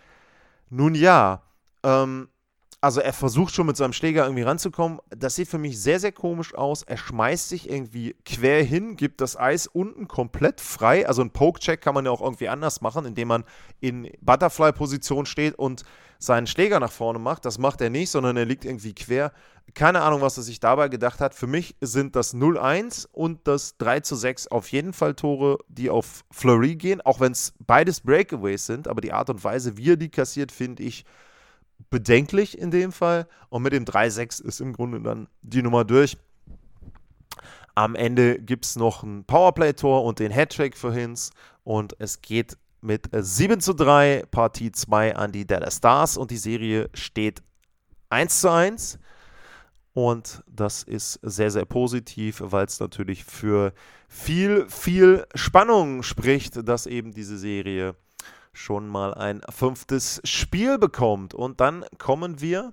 [0.70, 1.42] Nun ja,
[1.82, 2.28] ähm,
[2.82, 4.98] also er versucht schon mit seinem Schläger irgendwie ranzukommen.
[5.16, 6.82] Das sieht für mich sehr, sehr komisch aus.
[6.82, 11.06] Er schmeißt sich irgendwie quer hin, gibt das Eis unten komplett frei.
[11.06, 13.44] Also ein Poke-Check kann man ja auch irgendwie anders machen, indem man
[13.78, 15.84] in Butterfly-Position steht und
[16.18, 17.44] seinen Schläger nach vorne macht.
[17.44, 19.30] Das macht er nicht, sondern er liegt irgendwie quer.
[19.74, 21.36] Keine Ahnung, was er sich dabei gedacht hat.
[21.36, 26.74] Für mich sind das 0-1 und das 3-6 auf jeden Fall Tore, die auf Fleury
[26.74, 28.88] gehen, auch wenn es beides Breakaways sind.
[28.88, 31.04] Aber die Art und Weise, wie er die kassiert, finde ich
[31.90, 33.26] bedenklich in dem Fall.
[33.48, 36.16] Und mit dem 3-6 ist im Grunde dann die Nummer durch.
[37.74, 41.30] Am Ende gibt es noch ein Powerplay-Tor und den Hattrick für Hinz.
[41.64, 46.36] Und es geht mit 7 zu 3, Partie 2 an die Dallas Stars und die
[46.36, 47.42] Serie steht
[48.10, 48.98] 1 zu 1.
[49.94, 53.72] Und das ist sehr, sehr positiv, weil es natürlich für
[54.08, 57.94] viel, viel Spannung spricht, dass eben diese Serie
[58.52, 61.34] schon mal ein fünftes Spiel bekommt.
[61.34, 62.72] Und dann kommen wir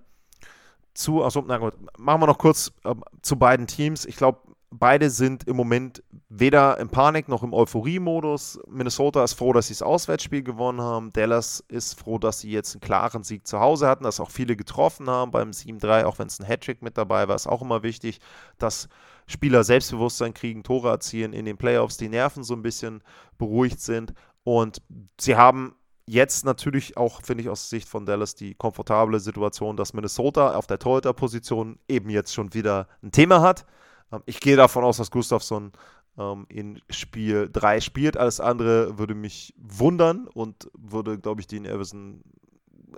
[0.94, 4.06] zu, also na gut, machen wir noch kurz äh, zu beiden Teams.
[4.06, 4.40] Ich glaube,
[4.72, 8.60] beide sind im Moment weder im Panik noch im Euphorie-Modus.
[8.68, 11.12] Minnesota ist froh, dass sie das Auswärtsspiel gewonnen haben.
[11.12, 14.56] Dallas ist froh, dass sie jetzt einen klaren Sieg zu Hause hatten, dass auch viele
[14.56, 17.36] getroffen haben beim 7-3, auch wenn es ein Hattrick mit dabei war.
[17.36, 18.20] Ist auch immer wichtig,
[18.58, 18.90] dass
[19.26, 23.04] Spieler Selbstbewusstsein kriegen, Tore erzielen in den Playoffs, die Nerven so ein bisschen
[23.38, 24.14] beruhigt sind.
[24.44, 24.82] Und
[25.20, 25.76] sie haben
[26.06, 30.66] jetzt natürlich auch, finde ich, aus Sicht von Dallas die komfortable Situation, dass Minnesota auf
[30.66, 33.66] der Torhüter-Position eben jetzt schon wieder ein Thema hat.
[34.12, 35.72] Ähm, ich gehe davon aus, dass Gustafsson
[36.18, 38.18] ähm, in Spiel 3 spielt.
[38.18, 42.24] Alles andere würde mich wundern und würde, glaube ich, Dean Everson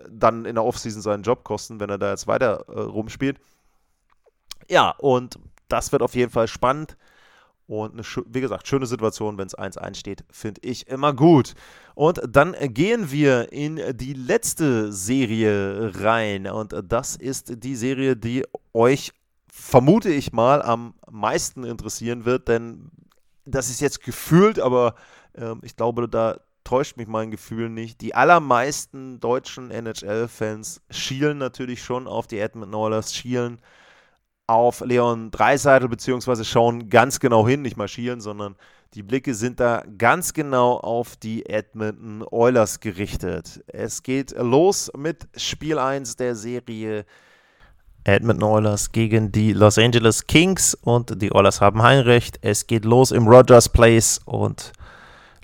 [0.09, 3.39] dann in der Offseason seinen Job kosten, wenn er da jetzt weiter äh, rumspielt.
[4.69, 6.95] Ja, und das wird auf jeden Fall spannend.
[7.71, 11.53] Und eine, wie gesagt, schöne Situation, wenn es 1-1 steht, finde ich immer gut.
[11.95, 16.47] Und dann gehen wir in die letzte Serie rein.
[16.47, 19.13] Und das ist die Serie, die euch,
[19.49, 22.49] vermute ich mal, am meisten interessieren wird.
[22.49, 22.91] Denn
[23.45, 24.95] das ist jetzt gefühlt, aber
[25.31, 28.01] äh, ich glaube, da täuscht mich mein Gefühl nicht.
[28.01, 33.61] Die allermeisten deutschen NHL-Fans schielen natürlich schon auf die Edmonton Oilers, schielen
[34.51, 38.55] auf Leon Dreiseitel, beziehungsweise schauen ganz genau hin, nicht marschieren, sondern
[38.93, 43.63] die Blicke sind da ganz genau auf die Edmonton Oilers gerichtet.
[43.67, 47.05] Es geht los mit Spiel 1 der Serie
[48.03, 52.39] Edmonton Oilers gegen die Los Angeles Kings und die Oilers haben Heimrecht.
[52.41, 54.73] Es geht los im Rogers Place und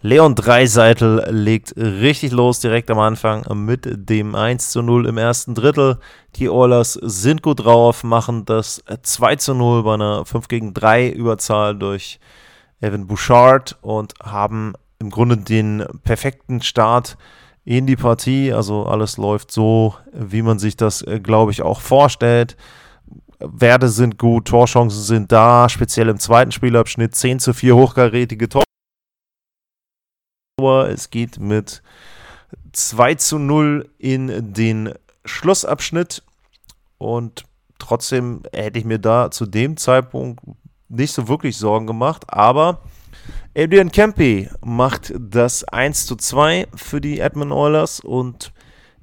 [0.01, 5.55] Leon Dreiseitel legt richtig los direkt am Anfang mit dem 1 zu 0 im ersten
[5.55, 5.97] Drittel.
[6.35, 11.09] Die Oilers sind gut drauf, machen das 2 zu 0 bei einer 5 gegen 3
[11.09, 12.19] Überzahl durch
[12.79, 17.17] Evan Bouchard und haben im Grunde den perfekten Start
[17.65, 18.53] in die Partie.
[18.53, 22.55] Also alles läuft so, wie man sich das, äh, glaube ich, auch vorstellt.
[23.39, 28.66] Werte sind gut, Torchancen sind da, speziell im zweiten Spielabschnitt 10 zu 4 hochkarätige Tor.
[30.59, 31.83] Es geht mit
[32.71, 34.91] 2 zu 0 in den
[35.23, 36.23] Schlussabschnitt.
[36.97, 37.43] Und
[37.77, 40.43] trotzdem hätte ich mir da zu dem Zeitpunkt
[40.89, 42.81] nicht so wirklich Sorgen gemacht, aber
[43.55, 47.99] Adrian Kempe macht das 1 zu 2 für die Edmund Oilers.
[47.99, 48.51] Und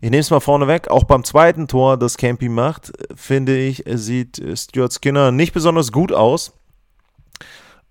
[0.00, 3.84] ich nehme es mal vorne weg, auch beim zweiten Tor, das Campy macht, finde ich,
[3.86, 6.52] sieht Stuart Skinner nicht besonders gut aus.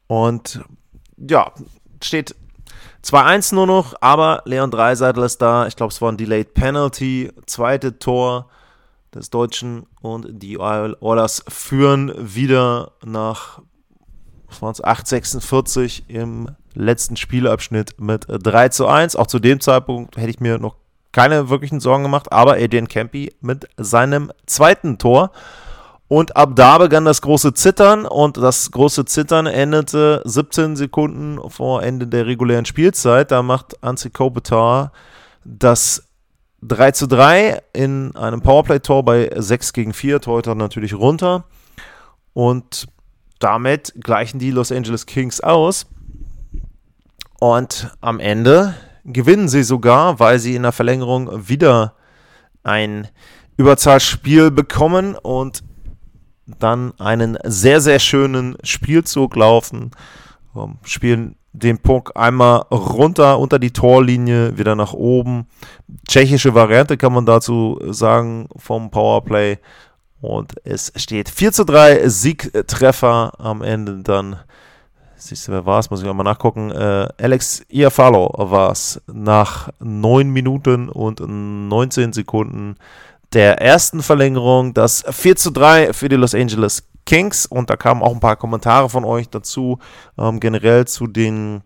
[0.07, 0.65] Und
[1.15, 1.53] ja,
[2.01, 2.35] steht
[3.03, 5.67] 2-1 nur noch, aber Leon Dreiseitel ist da.
[5.67, 7.31] Ich glaube, es war ein Delayed Penalty.
[7.45, 8.49] Zweite Tor
[9.13, 13.59] des Deutschen und die Oilers führen wieder nach
[14.53, 19.15] was waren es, 8,46 im letzten Spielabschnitt mit 3 zu 1.
[19.15, 20.75] Auch zu dem Zeitpunkt hätte ich mir noch
[21.11, 25.31] keine wirklichen Sorgen gemacht, aber Adrian Campy mit seinem zweiten Tor.
[26.07, 31.81] Und ab da begann das große Zittern und das große Zittern endete 17 Sekunden vor
[31.81, 33.31] Ende der regulären Spielzeit.
[33.31, 34.91] Da macht Anzi Kopitar
[35.43, 36.03] das
[36.61, 41.45] 3 zu 3 in einem Powerplay-Tor bei 6 gegen 4, Torhüter natürlich runter.
[42.33, 42.87] Und
[43.39, 45.85] damit gleichen die Los Angeles Kings aus.
[47.39, 51.95] Und am Ende gewinnen sie sogar, weil sie in der Verlängerung wieder
[52.63, 53.07] ein
[53.57, 55.63] Überzahlspiel bekommen und
[56.45, 59.91] dann einen sehr, sehr schönen Spielzug laufen.
[60.55, 65.47] Ähm, spielen den Puck einmal runter unter die Torlinie, wieder nach oben.
[66.07, 69.59] Tschechische Variante kann man dazu sagen vom Powerplay.
[70.19, 74.37] Und es steht 4 zu 3, Siegtreffer am Ende dann.
[75.15, 75.89] Siehst du, wer war es?
[75.89, 76.71] Muss ich mal nachgucken.
[76.71, 82.75] Äh, Alex Iafalo war es nach 9 Minuten und 19 Sekunden
[83.33, 88.01] der ersten Verlängerung das 4 zu 3 für die Los Angeles Kings und da kamen
[88.01, 89.79] auch ein paar Kommentare von euch dazu,
[90.17, 91.61] ähm, generell zu den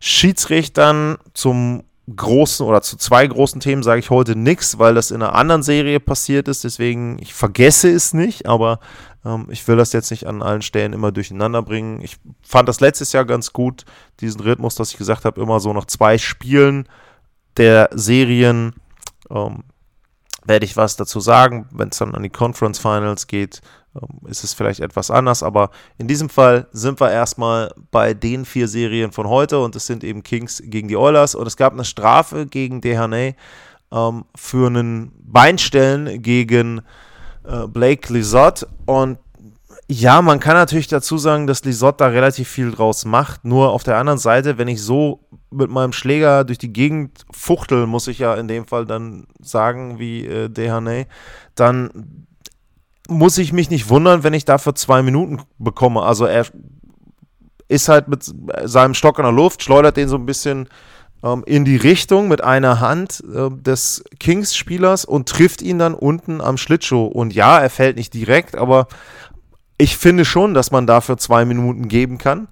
[0.00, 5.22] Schiedsrichtern, zum großen oder zu zwei großen Themen sage ich heute nichts, weil das in
[5.22, 6.64] einer anderen Serie passiert ist.
[6.64, 8.80] Deswegen, ich vergesse es nicht, aber
[9.24, 12.00] ähm, ich will das jetzt nicht an allen Stellen immer durcheinander bringen.
[12.02, 13.84] Ich fand das letztes Jahr ganz gut,
[14.20, 16.88] diesen Rhythmus, dass ich gesagt habe, immer so nach zwei Spielen
[17.56, 18.74] der Serien
[19.30, 19.62] ähm,
[20.44, 23.60] werde ich was dazu sagen, wenn es dann an die Conference Finals geht.
[23.94, 28.44] Ähm, ist es vielleicht etwas anders, aber in diesem Fall sind wir erstmal bei den
[28.44, 29.60] vier Serien von heute.
[29.60, 31.34] Und es sind eben Kings gegen die Oilers.
[31.34, 33.36] Und es gab eine Strafe gegen Dehaney
[33.92, 36.82] ähm, für einen Beinstellen gegen
[37.44, 39.18] äh, Blake Lizotte und
[39.92, 43.44] ja, man kann natürlich dazu sagen, dass Lisotte da relativ viel draus macht.
[43.44, 47.86] Nur auf der anderen Seite, wenn ich so mit meinem Schläger durch die Gegend fuchtel,
[47.86, 51.06] muss ich ja in dem Fall dann sagen, wie äh, Dehaney,
[51.54, 52.26] dann
[53.08, 56.02] muss ich mich nicht wundern, wenn ich dafür zwei Minuten bekomme.
[56.02, 56.46] Also er
[57.68, 58.24] ist halt mit
[58.64, 60.68] seinem Stock in der Luft, schleudert den so ein bisschen
[61.22, 66.40] ähm, in die Richtung mit einer Hand äh, des Kings-Spielers und trifft ihn dann unten
[66.40, 67.04] am Schlittschuh.
[67.04, 68.86] Und ja, er fällt nicht direkt, aber
[69.78, 72.48] ich finde schon, dass man dafür zwei Minuten geben kann.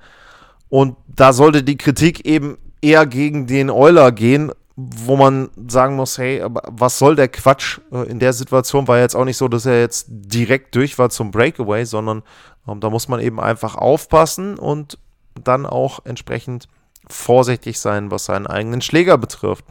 [0.69, 6.17] Und da sollte die Kritik eben eher gegen den Euler gehen wo man sagen muss,
[6.17, 7.81] hey, was soll der Quatsch?
[7.93, 11.11] Äh, in der Situation war jetzt auch nicht so, dass er jetzt direkt durch war
[11.11, 12.23] zum Breakaway, sondern
[12.67, 14.99] ähm, da muss man eben einfach aufpassen und
[15.43, 16.69] dann auch entsprechend
[17.09, 19.65] vorsichtig sein, was seinen eigenen Schläger betrifft.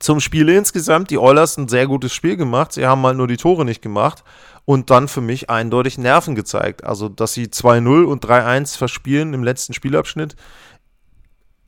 [0.00, 2.72] Zum Spiel insgesamt, die Oilers ein sehr gutes Spiel gemacht.
[2.72, 4.24] Sie haben mal nur die Tore nicht gemacht
[4.64, 6.84] und dann für mich eindeutig Nerven gezeigt.
[6.84, 10.36] Also, dass sie 2-0 und 3-1 verspielen im letzten Spielabschnitt,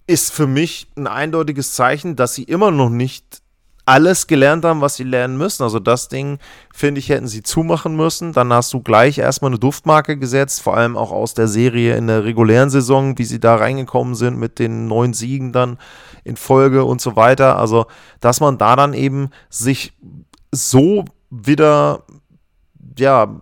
[0.06, 3.42] ist für mich ein eindeutiges Zeichen, dass sie immer noch nicht
[3.86, 5.62] alles gelernt haben, was sie lernen müssen.
[5.62, 6.38] Also das Ding,
[6.72, 8.32] finde ich, hätten sie zumachen müssen.
[8.32, 12.06] Dann hast du gleich erstmal eine Duftmarke gesetzt, vor allem auch aus der Serie in
[12.06, 15.78] der regulären Saison, wie sie da reingekommen sind mit den neun Siegen dann
[16.24, 17.58] in Folge und so weiter.
[17.58, 17.86] Also,
[18.20, 19.92] dass man da dann eben sich
[20.52, 22.02] so wieder,
[22.98, 23.40] ja,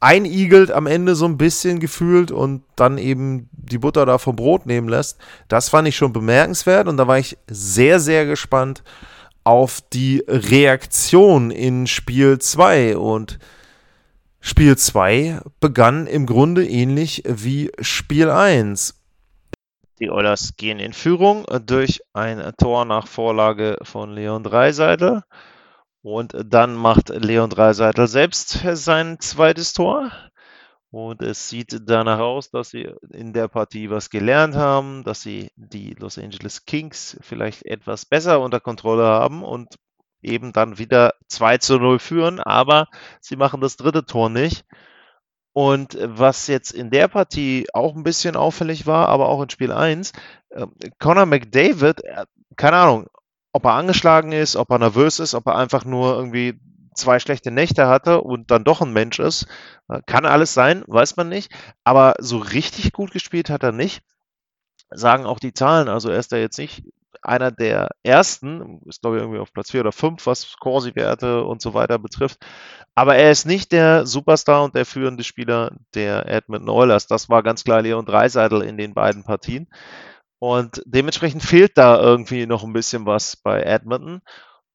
[0.00, 4.66] einigelt am Ende so ein bisschen gefühlt und dann eben die Butter da vom Brot
[4.66, 5.18] nehmen lässt.
[5.48, 8.82] Das fand ich schon bemerkenswert und da war ich sehr, sehr gespannt
[9.42, 13.38] auf die Reaktion in Spiel 2 und
[14.40, 18.97] Spiel 2 begann im Grunde ähnlich wie Spiel 1.
[20.00, 25.22] Die Oilers gehen in Führung durch ein Tor nach Vorlage von Leon Dreiseitel.
[26.02, 30.12] Und dann macht Leon Dreiseitel selbst sein zweites Tor.
[30.90, 35.50] Und es sieht danach aus, dass sie in der Partie was gelernt haben, dass sie
[35.56, 39.74] die Los Angeles Kings vielleicht etwas besser unter Kontrolle haben und
[40.22, 42.86] eben dann wieder 2 zu 0 führen, aber
[43.20, 44.64] sie machen das dritte Tor nicht.
[45.58, 49.72] Und was jetzt in der Partie auch ein bisschen auffällig war, aber auch in Spiel
[49.72, 50.12] 1,
[50.50, 50.68] äh,
[51.00, 53.08] Conor McDavid, äh, keine Ahnung,
[53.52, 56.60] ob er angeschlagen ist, ob er nervös ist, ob er einfach nur irgendwie
[56.94, 59.48] zwei schlechte Nächte hatte und dann doch ein Mensch ist.
[59.88, 61.50] Äh, kann alles sein, weiß man nicht.
[61.82, 64.04] Aber so richtig gut gespielt hat er nicht.
[64.90, 65.88] Sagen auch die Zahlen.
[65.88, 66.84] Also er ist da jetzt nicht
[67.22, 71.62] einer der ersten, ist glaube ich irgendwie auf Platz 4 oder 5, was Corsi-Werte und
[71.62, 72.38] so weiter betrifft.
[72.94, 77.06] Aber er ist nicht der Superstar und der führende Spieler der Edmonton Oilers.
[77.06, 79.68] Das war ganz klar Leon Dreiseitel in den beiden Partien.
[80.40, 84.20] Und dementsprechend fehlt da irgendwie noch ein bisschen was bei Edmonton.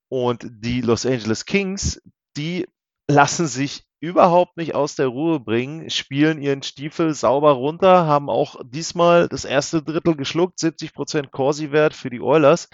[0.09, 2.01] Und die Los Angeles Kings,
[2.37, 2.67] die
[3.09, 8.57] lassen sich überhaupt nicht aus der Ruhe bringen, spielen ihren Stiefel sauber runter, haben auch
[8.61, 12.67] diesmal das erste Drittel geschluckt, 70% Corsi-Wert für die Oilers.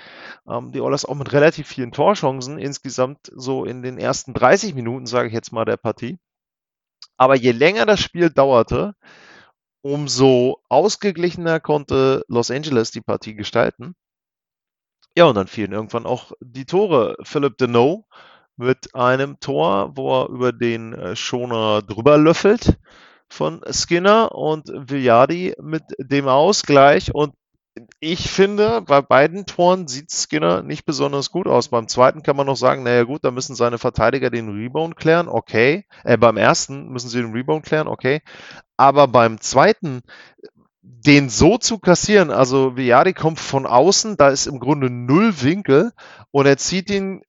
[0.48, 5.06] Ähm, die Oilers auch mit relativ vielen Torchancen, insgesamt so in den ersten 30 Minuten,
[5.06, 6.18] sage ich jetzt mal, der Partie.
[7.16, 8.96] Aber je länger das Spiel dauerte,
[9.82, 13.94] umso ausgeglichener konnte Los Angeles die Partie gestalten.
[15.16, 17.18] Ja, und dann fielen irgendwann auch die Tore.
[17.22, 18.08] Philip Deneau
[18.60, 22.78] mit einem Tor, wo er über den äh, Schoner drüber löffelt
[23.30, 27.16] von Skinner und Villardi mit dem Ausgleich.
[27.16, 27.34] Und
[28.02, 31.70] ich finde, bei beiden Toren sieht Skinner nicht besonders gut aus.
[31.70, 35.30] Beim zweiten kann man noch sagen, naja gut, da müssen seine Verteidiger den Rebound klären,
[35.30, 35.86] okay.
[36.04, 38.22] Äh, beim ersten müssen sie den Rebound klären, okay.
[38.76, 40.02] Aber beim zweiten,
[40.82, 45.94] den so zu kassieren, also Viadi kommt von außen, da ist im Grunde null Winkel
[46.32, 47.22] und er zieht ihn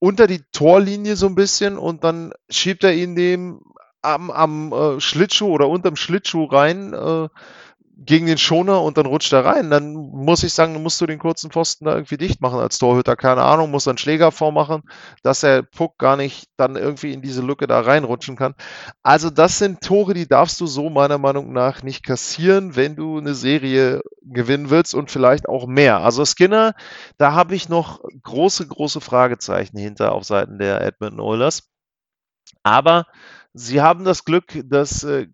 [0.00, 3.60] unter die Torlinie so ein bisschen und dann schiebt er ihn dem
[4.02, 6.92] am, am äh, Schlittschuh oder unterm Schlittschuh rein.
[6.92, 7.28] Äh,
[8.02, 11.06] gegen den Schoner und dann rutscht er rein, dann muss ich sagen, dann musst du
[11.06, 13.14] den kurzen Pfosten da irgendwie dicht machen als Torhüter.
[13.14, 14.82] Keine Ahnung, muss dann Schläger vormachen,
[15.22, 18.54] dass der Puck gar nicht dann irgendwie in diese Lücke da reinrutschen kann.
[19.02, 23.18] Also das sind Tore, die darfst du so meiner Meinung nach nicht kassieren, wenn du
[23.18, 25.98] eine Serie gewinnen willst und vielleicht auch mehr.
[25.98, 26.72] Also Skinner,
[27.18, 31.68] da habe ich noch große, große Fragezeichen hinter auf Seiten der Edmonton Oilers.
[32.62, 33.06] Aber
[33.52, 35.26] sie haben das Glück, dass äh,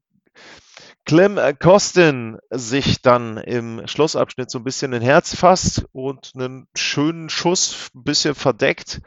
[1.06, 7.28] Clem Kostin sich dann im Schlussabschnitt so ein bisschen ein Herz fasst und einen schönen
[7.28, 9.00] Schuss ein bisschen verdeckt.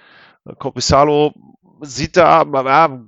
[0.58, 1.34] Copisalo
[1.82, 3.00] sieht da ja,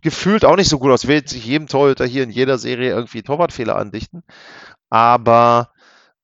[0.00, 1.06] gefühlt auch nicht so gut aus.
[1.06, 4.22] Will sich jedem Torhüter hier in jeder Serie irgendwie Torwartfehler andichten.
[4.88, 5.70] Aber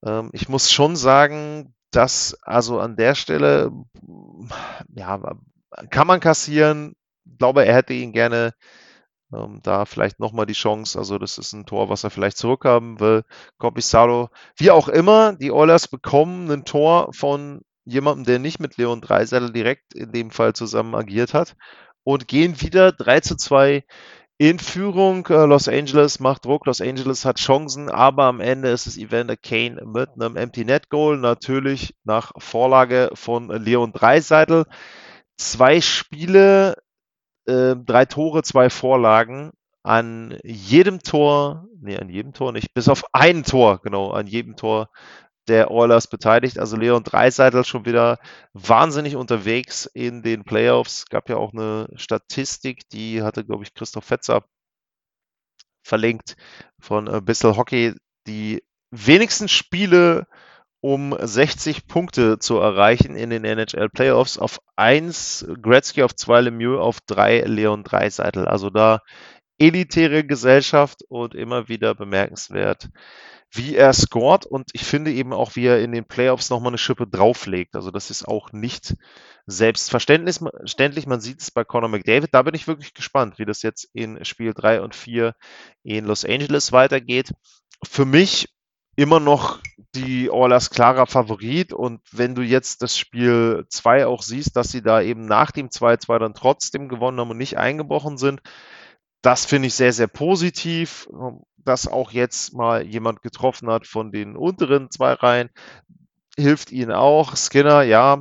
[0.05, 3.70] ähm, ich muss schon sagen, dass also an der Stelle
[4.95, 5.20] ja,
[5.90, 6.95] kann man kassieren.
[7.26, 8.55] Ich glaube, er hätte ihn gerne
[9.37, 10.99] ähm, da vielleicht nochmal die Chance.
[10.99, 13.24] Also, das ist ein Tor, was er vielleicht zurückhaben will.
[13.59, 19.01] Copisalo, wie auch immer, die Oilers bekommen ein Tor von jemandem, der nicht mit Leon
[19.01, 21.57] Dreiseitel direkt in dem Fall zusammen agiert hat
[22.03, 23.85] und gehen wieder 3 zu 2
[24.39, 25.26] in Führung.
[25.26, 29.37] Äh, Los Angeles macht Druck, Los Angeles hat Chancen, aber am Ende ist es Evander
[29.37, 34.64] Kane mit einem Empty Net Goal, natürlich nach Vorlage von Leon Dreiseitel.
[35.37, 36.76] Zwei Spiele
[37.47, 39.53] äh, drei Tore, zwei Vorlagen.
[39.82, 44.57] An jedem Tor, nee, an jedem Tor nicht, bis auf ein Tor, genau, an jedem
[44.57, 44.88] Tor
[45.49, 46.59] der Oilers beteiligt.
[46.59, 48.18] Also Leon Dreiseitel schon wieder
[48.53, 51.07] wahnsinnig unterwegs in den Playoffs.
[51.07, 54.45] Gab ja auch eine Statistik, die hatte, glaube ich, Christoph Fetzer
[55.82, 56.36] verlinkt
[56.80, 57.95] von äh, Bissell Hockey.
[58.26, 60.26] Die wenigsten Spiele
[60.85, 64.37] um 60 Punkte zu erreichen in den NHL Playoffs.
[64.37, 68.47] Auf 1 Gretzky, auf 2 Lemieux, auf 3 Leon Dreiseitel.
[68.47, 69.01] Also da
[69.57, 72.91] elitäre Gesellschaft und immer wieder bemerkenswert,
[73.51, 76.78] wie er scored und ich finde eben auch, wie er in den Playoffs nochmal eine
[76.78, 77.76] Schippe drauflegt.
[77.76, 78.95] Also das ist auch nicht
[79.47, 81.07] selbstverständlich.
[81.07, 82.28] Man sieht es bei Conor McDavid.
[82.35, 85.35] Da bin ich wirklich gespannt, wie das jetzt in Spiel 3 und 4
[85.82, 87.32] in Los Angeles weitergeht.
[87.82, 88.54] Für mich
[88.97, 89.61] immer noch
[89.95, 91.72] die Oilers klarer Favorit.
[91.72, 95.68] Und wenn du jetzt das Spiel 2 auch siehst, dass sie da eben nach dem
[95.68, 98.40] 2-2 dann trotzdem gewonnen haben und nicht eingebrochen sind,
[99.22, 101.09] das finde ich sehr, sehr positiv,
[101.57, 105.49] dass auch jetzt mal jemand getroffen hat von den unteren zwei Reihen.
[106.36, 107.36] Hilft ihnen auch.
[107.36, 108.18] Skinner, ja,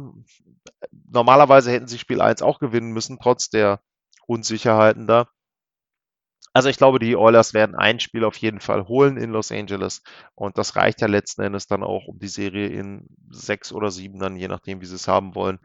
[1.12, 3.82] normalerweise hätten sie Spiel 1 auch gewinnen müssen, trotz der
[4.28, 5.28] Unsicherheiten da.
[6.54, 10.04] Also ich glaube, die Oilers werden ein Spiel auf jeden Fall holen in Los Angeles
[10.36, 14.20] und das reicht ja letzten Endes dann auch, um die Serie in sechs oder sieben
[14.20, 15.60] dann, je nachdem, wie sie es haben wollen,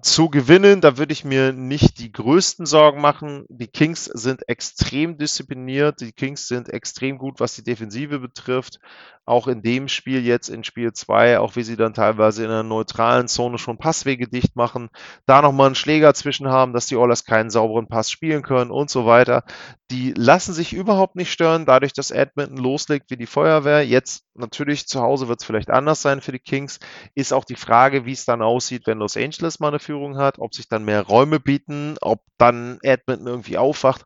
[0.00, 0.80] zu gewinnen.
[0.80, 3.44] Da würde ich mir nicht die größten Sorgen machen.
[3.50, 8.78] Die Kings sind extrem diszipliniert, die Kings sind extrem gut, was die Defensive betrifft.
[9.24, 12.64] Auch in dem Spiel jetzt in Spiel zwei, auch wie sie dann teilweise in einer
[12.64, 14.88] neutralen Zone schon Passwege dicht machen,
[15.26, 18.90] da nochmal einen Schläger zwischen haben, dass die Oilers keinen sauberen Pass spielen können und
[18.90, 19.44] so weiter.
[19.92, 23.84] Die lassen sich überhaupt nicht stören, dadurch, dass Edmonton loslegt wie die Feuerwehr.
[23.84, 26.78] Jetzt natürlich zu Hause wird es vielleicht anders sein für die Kings.
[27.14, 30.38] Ist auch die Frage, wie es dann aussieht, wenn Los Angeles mal eine Führung hat,
[30.38, 34.04] ob sich dann mehr Räume bieten, ob dann Edmonton irgendwie aufwacht.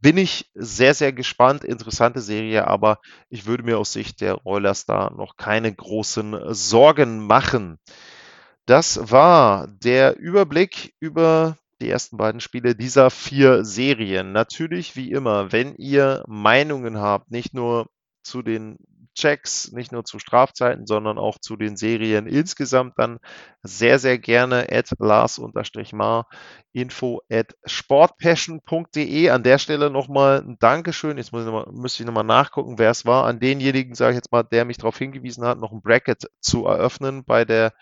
[0.00, 1.64] Bin ich sehr, sehr gespannt.
[1.64, 2.98] Interessante Serie, aber
[3.30, 7.78] ich würde mir aus Sicht der Oilers da noch keine großen Sorgen machen.
[8.66, 14.32] Das war der Überblick über die ersten beiden Spiele dieser vier Serien.
[14.32, 17.88] Natürlich, wie immer, wenn ihr Meinungen habt, nicht nur
[18.22, 18.78] zu den
[19.16, 23.18] Checks, nicht nur zu Strafzeiten, sondern auch zu den Serien insgesamt, dann
[23.62, 26.28] sehr, sehr gerne at Lars-Mar,
[26.72, 29.30] info at sportpassion.de.
[29.30, 31.16] An der Stelle nochmal ein Dankeschön.
[31.16, 33.24] Jetzt muss ich noch mal, müsste ich nochmal nachgucken, wer es war.
[33.24, 36.66] An denjenigen, sage ich jetzt mal, der mich darauf hingewiesen hat, noch ein Bracket zu
[36.66, 37.72] eröffnen bei der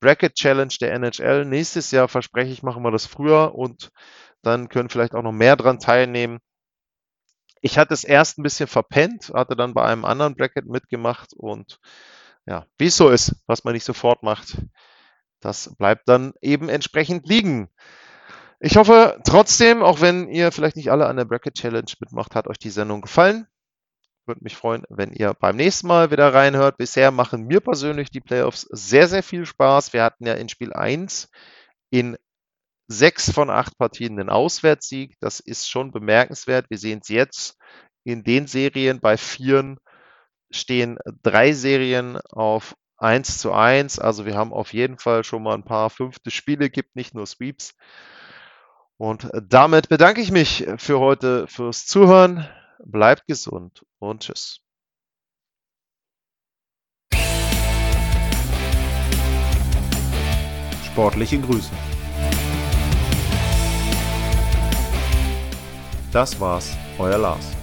[0.00, 1.44] Bracket Challenge der NHL.
[1.44, 3.90] Nächstes Jahr verspreche ich, machen wir das früher und
[4.42, 6.38] dann können vielleicht auch noch mehr dran teilnehmen.
[7.60, 11.80] Ich hatte es erst ein bisschen verpennt, hatte dann bei einem anderen Bracket mitgemacht und
[12.46, 14.56] ja, wie es so ist, was man nicht sofort macht,
[15.40, 17.68] das bleibt dann eben entsprechend liegen.
[18.60, 22.48] Ich hoffe trotzdem, auch wenn ihr vielleicht nicht alle an der Bracket Challenge mitmacht, hat
[22.48, 23.46] euch die Sendung gefallen.
[24.28, 26.76] Würde mich freuen, wenn ihr beim nächsten Mal wieder reinhört.
[26.76, 29.92] Bisher machen mir persönlich die Playoffs sehr, sehr viel Spaß.
[29.92, 31.30] Wir hatten ja in Spiel 1
[31.90, 32.16] in
[32.88, 35.16] sechs von acht Partien einen Auswärtssieg.
[35.20, 36.66] Das ist schon bemerkenswert.
[36.68, 37.56] Wir sehen es jetzt
[38.04, 39.00] in den Serien.
[39.00, 39.78] Bei Vieren
[40.50, 43.98] stehen drei Serien auf 1 zu 1.
[43.98, 47.26] Also wir haben auf jeden Fall schon mal ein paar fünfte Spiele, gibt nicht nur
[47.26, 47.74] Sweeps.
[48.98, 52.48] Und damit bedanke ich mich für heute fürs Zuhören.
[52.84, 54.60] Bleibt gesund und tschüss.
[60.84, 61.70] Sportliche Grüße.
[66.12, 67.57] Das war's, euer Lars.